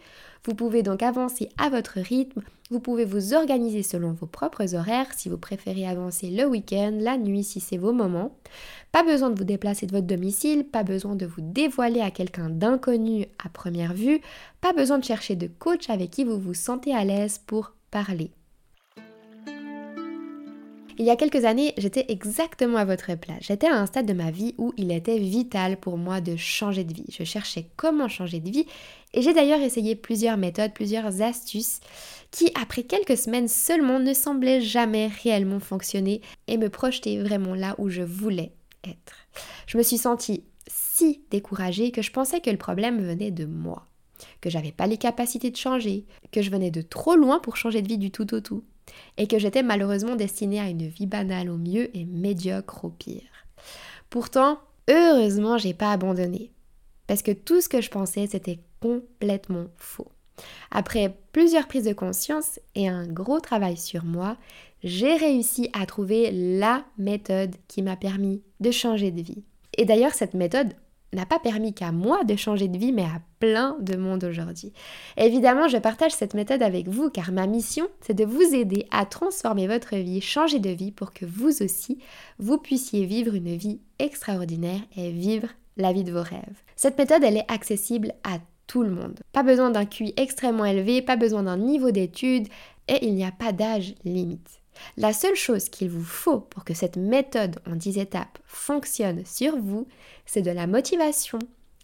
Vous 0.44 0.54
pouvez 0.54 0.82
donc 0.82 1.02
avancer 1.02 1.48
à 1.58 1.68
votre 1.70 1.98
rythme, 1.98 2.42
vous 2.70 2.80
pouvez 2.80 3.04
vous 3.04 3.34
organiser 3.34 3.82
selon 3.82 4.12
vos 4.12 4.26
propres 4.26 4.74
horaires 4.74 5.12
si 5.16 5.28
vous 5.28 5.38
préférez 5.38 5.86
avancer 5.86 6.30
le 6.30 6.44
week-end, 6.44 6.96
la 7.00 7.16
nuit 7.16 7.44
si 7.44 7.60
c'est 7.60 7.76
vos 7.76 7.92
moments. 7.92 8.36
Pas 8.92 9.02
besoin 9.02 9.30
de 9.30 9.38
vous 9.38 9.44
déplacer 9.44 9.86
de 9.86 9.92
votre 9.92 10.06
domicile, 10.06 10.64
pas 10.64 10.82
besoin 10.82 11.16
de 11.16 11.26
vous 11.26 11.40
dévoiler 11.40 12.00
à 12.00 12.10
quelqu'un 12.10 12.48
d'inconnu 12.48 13.26
à 13.44 13.48
première 13.48 13.92
vue, 13.92 14.20
pas 14.60 14.72
besoin 14.72 14.98
de 14.98 15.04
chercher 15.04 15.36
de 15.36 15.48
coach 15.48 15.90
avec 15.90 16.10
qui 16.10 16.24
vous 16.24 16.38
vous 16.38 16.54
sentez 16.54 16.94
à 16.94 17.04
l'aise 17.04 17.38
pour 17.38 17.72
parler. 17.90 18.30
Il 20.98 21.04
y 21.04 21.10
a 21.10 21.16
quelques 21.16 21.44
années, 21.44 21.74
j'étais 21.76 22.06
exactement 22.08 22.78
à 22.78 22.86
votre 22.86 23.14
place. 23.16 23.42
J'étais 23.42 23.66
à 23.66 23.78
un 23.78 23.84
stade 23.84 24.06
de 24.06 24.14
ma 24.14 24.30
vie 24.30 24.54
où 24.56 24.72
il 24.78 24.90
était 24.90 25.18
vital 25.18 25.78
pour 25.78 25.98
moi 25.98 26.22
de 26.22 26.36
changer 26.36 26.84
de 26.84 26.94
vie. 26.94 27.04
Je 27.10 27.22
cherchais 27.22 27.66
comment 27.76 28.08
changer 28.08 28.40
de 28.40 28.50
vie 28.50 28.66
et 29.12 29.20
j'ai 29.20 29.34
d'ailleurs 29.34 29.60
essayé 29.60 29.94
plusieurs 29.94 30.38
méthodes, 30.38 30.72
plusieurs 30.72 31.20
astuces 31.20 31.80
qui, 32.30 32.50
après 32.58 32.84
quelques 32.84 33.18
semaines 33.18 33.48
seulement, 33.48 33.98
ne 33.98 34.14
semblaient 34.14 34.62
jamais 34.62 35.08
réellement 35.22 35.60
fonctionner 35.60 36.22
et 36.48 36.56
me 36.56 36.70
projeter 36.70 37.22
vraiment 37.22 37.54
là 37.54 37.74
où 37.76 37.90
je 37.90 38.02
voulais 38.02 38.52
être. 38.82 39.26
Je 39.66 39.76
me 39.76 39.82
suis 39.82 39.98
sentie 39.98 40.44
si 40.66 41.20
découragée 41.30 41.90
que 41.90 42.00
je 42.00 42.10
pensais 42.10 42.40
que 42.40 42.50
le 42.50 42.56
problème 42.56 43.06
venait 43.06 43.30
de 43.30 43.44
moi, 43.44 43.86
que 44.40 44.48
j'avais 44.48 44.72
pas 44.72 44.86
les 44.86 44.96
capacités 44.96 45.50
de 45.50 45.56
changer, 45.56 46.06
que 46.32 46.40
je 46.40 46.50
venais 46.50 46.70
de 46.70 46.80
trop 46.80 47.16
loin 47.16 47.38
pour 47.38 47.58
changer 47.58 47.82
de 47.82 47.88
vie 47.88 47.98
du 47.98 48.10
tout 48.10 48.32
au 48.32 48.40
tout 48.40 48.64
et 49.16 49.26
que 49.26 49.38
j'étais 49.38 49.62
malheureusement 49.62 50.16
destinée 50.16 50.60
à 50.60 50.68
une 50.68 50.86
vie 50.86 51.06
banale 51.06 51.50
au 51.50 51.56
mieux 51.56 51.96
et 51.96 52.04
médiocre 52.04 52.84
au 52.84 52.90
pire. 52.90 53.22
Pourtant, 54.10 54.58
heureusement, 54.88 55.58
j'ai 55.58 55.74
pas 55.74 55.92
abandonné 55.92 56.50
parce 57.06 57.22
que 57.22 57.32
tout 57.32 57.60
ce 57.60 57.68
que 57.68 57.80
je 57.80 57.90
pensais 57.90 58.26
c'était 58.26 58.60
complètement 58.80 59.66
faux. 59.76 60.10
Après 60.70 61.16
plusieurs 61.32 61.66
prises 61.66 61.84
de 61.84 61.92
conscience 61.92 62.60
et 62.74 62.88
un 62.88 63.06
gros 63.06 63.40
travail 63.40 63.76
sur 63.76 64.04
moi, 64.04 64.36
j'ai 64.82 65.16
réussi 65.16 65.70
à 65.72 65.86
trouver 65.86 66.30
la 66.30 66.84
méthode 66.98 67.56
qui 67.68 67.82
m'a 67.82 67.96
permis 67.96 68.42
de 68.60 68.70
changer 68.70 69.10
de 69.10 69.22
vie. 69.22 69.44
Et 69.78 69.84
d'ailleurs, 69.84 70.14
cette 70.14 70.34
méthode, 70.34 70.74
n'a 71.16 71.26
pas 71.26 71.38
permis 71.38 71.74
qu'à 71.74 71.90
moi 71.90 72.22
de 72.24 72.36
changer 72.36 72.68
de 72.68 72.78
vie, 72.78 72.92
mais 72.92 73.02
à 73.02 73.20
plein 73.40 73.76
de 73.80 73.96
monde 73.96 74.24
aujourd'hui. 74.24 74.72
Évidemment, 75.16 75.66
je 75.66 75.78
partage 75.78 76.12
cette 76.12 76.34
méthode 76.34 76.62
avec 76.62 76.88
vous 76.88 77.10
car 77.10 77.32
ma 77.32 77.46
mission, 77.46 77.88
c'est 78.00 78.14
de 78.14 78.24
vous 78.24 78.54
aider 78.54 78.86
à 78.90 79.04
transformer 79.04 79.66
votre 79.66 79.96
vie, 79.96 80.20
changer 80.20 80.58
de 80.58 80.70
vie 80.70 80.92
pour 80.92 81.12
que 81.12 81.26
vous 81.26 81.62
aussi, 81.62 81.98
vous 82.38 82.58
puissiez 82.58 83.04
vivre 83.06 83.34
une 83.34 83.56
vie 83.56 83.80
extraordinaire 83.98 84.80
et 84.96 85.10
vivre 85.10 85.48
la 85.76 85.92
vie 85.92 86.04
de 86.04 86.12
vos 86.12 86.22
rêves. 86.22 86.62
Cette 86.76 86.98
méthode, 86.98 87.24
elle 87.24 87.36
est 87.36 87.50
accessible 87.50 88.12
à 88.22 88.38
tout 88.66 88.82
le 88.82 88.90
monde. 88.90 89.20
Pas 89.32 89.42
besoin 89.42 89.70
d'un 89.70 89.86
QI 89.86 90.12
extrêmement 90.16 90.64
élevé, 90.64 91.02
pas 91.02 91.16
besoin 91.16 91.44
d'un 91.44 91.56
niveau 91.56 91.90
d'études 91.90 92.48
et 92.88 93.06
il 93.06 93.14
n'y 93.14 93.24
a 93.24 93.32
pas 93.32 93.52
d'âge 93.52 93.94
limite. 94.04 94.60
La 94.96 95.12
seule 95.12 95.34
chose 95.34 95.68
qu'il 95.68 95.90
vous 95.90 96.04
faut 96.04 96.40
pour 96.40 96.64
que 96.64 96.74
cette 96.74 96.96
méthode 96.96 97.56
en 97.70 97.76
10 97.76 97.98
étapes 97.98 98.38
fonctionne 98.46 99.24
sur 99.24 99.56
vous, 99.56 99.86
c'est 100.26 100.42
de 100.42 100.50
la 100.50 100.66
motivation, 100.66 101.38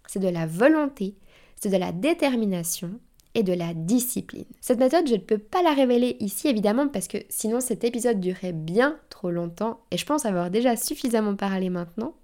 c'est 0.06 0.20
de 0.20 0.28
la 0.28 0.46
volonté, 0.46 1.14
c'est 1.56 1.70
de 1.70 1.76
la 1.76 1.92
détermination 1.92 2.98
et 3.34 3.42
de 3.42 3.52
la 3.52 3.72
discipline. 3.74 4.44
Cette 4.60 4.78
méthode, 4.78 5.08
je 5.08 5.14
ne 5.14 5.20
peux 5.20 5.38
pas 5.38 5.62
la 5.62 5.72
révéler 5.72 6.16
ici 6.20 6.48
évidemment 6.48 6.88
parce 6.88 7.08
que 7.08 7.18
sinon 7.28 7.60
cet 7.60 7.84
épisode 7.84 8.20
durerait 8.20 8.52
bien 8.52 8.98
trop 9.08 9.30
longtemps 9.30 9.80
et 9.90 9.96
je 9.96 10.04
pense 10.04 10.26
avoir 10.26 10.50
déjà 10.50 10.76
suffisamment 10.76 11.36
parlé 11.36 11.70
maintenant. 11.70 12.14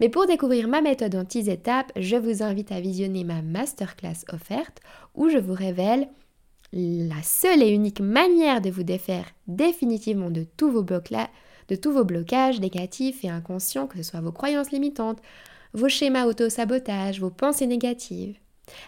Mais 0.00 0.08
pour 0.08 0.26
découvrir 0.26 0.68
ma 0.68 0.80
méthode 0.80 1.14
en 1.14 1.24
10 1.24 1.48
étapes, 1.48 1.92
je 1.96 2.16
vous 2.16 2.42
invite 2.42 2.72
à 2.72 2.80
visionner 2.80 3.24
ma 3.24 3.42
masterclass 3.42 4.24
offerte 4.32 4.80
où 5.14 5.28
je 5.28 5.38
vous 5.38 5.54
révèle 5.54 6.08
la 6.72 7.22
seule 7.22 7.62
et 7.62 7.70
unique 7.70 8.00
manière 8.00 8.60
de 8.60 8.70
vous 8.70 8.82
défaire 8.82 9.26
définitivement 9.46 10.30
de 10.30 10.44
tous 10.56 10.70
vos, 10.70 10.82
de 10.82 11.76
tous 11.76 11.92
vos 11.92 12.04
blocages 12.04 12.60
négatifs 12.60 13.24
et 13.24 13.28
inconscients, 13.28 13.86
que 13.86 13.96
ce 13.96 14.02
soit 14.02 14.20
vos 14.20 14.32
croyances 14.32 14.70
limitantes, 14.70 15.20
vos 15.72 15.88
schémas 15.88 16.26
auto-sabotage, 16.26 17.20
vos 17.20 17.30
pensées 17.30 17.66
négatives. 17.66 18.36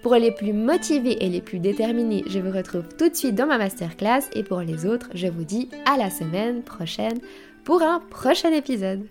Pour 0.02 0.14
les 0.14 0.32
plus 0.32 0.54
motivés 0.54 1.24
et 1.24 1.28
les 1.28 1.42
plus 1.42 1.58
déterminés, 1.58 2.24
je 2.26 2.38
vous 2.38 2.50
retrouve 2.50 2.88
tout 2.96 3.10
de 3.10 3.14
suite 3.14 3.34
dans 3.34 3.46
ma 3.46 3.58
masterclass 3.58 4.22
et 4.32 4.42
pour 4.42 4.60
les 4.60 4.86
autres, 4.86 5.10
je 5.14 5.26
vous 5.26 5.44
dis 5.44 5.68
à 5.84 5.98
la 5.98 6.08
semaine 6.10 6.62
prochaine 6.62 7.20
pour 7.64 7.82
un 7.82 8.00
prochain 8.00 8.50
épisode. 8.50 9.06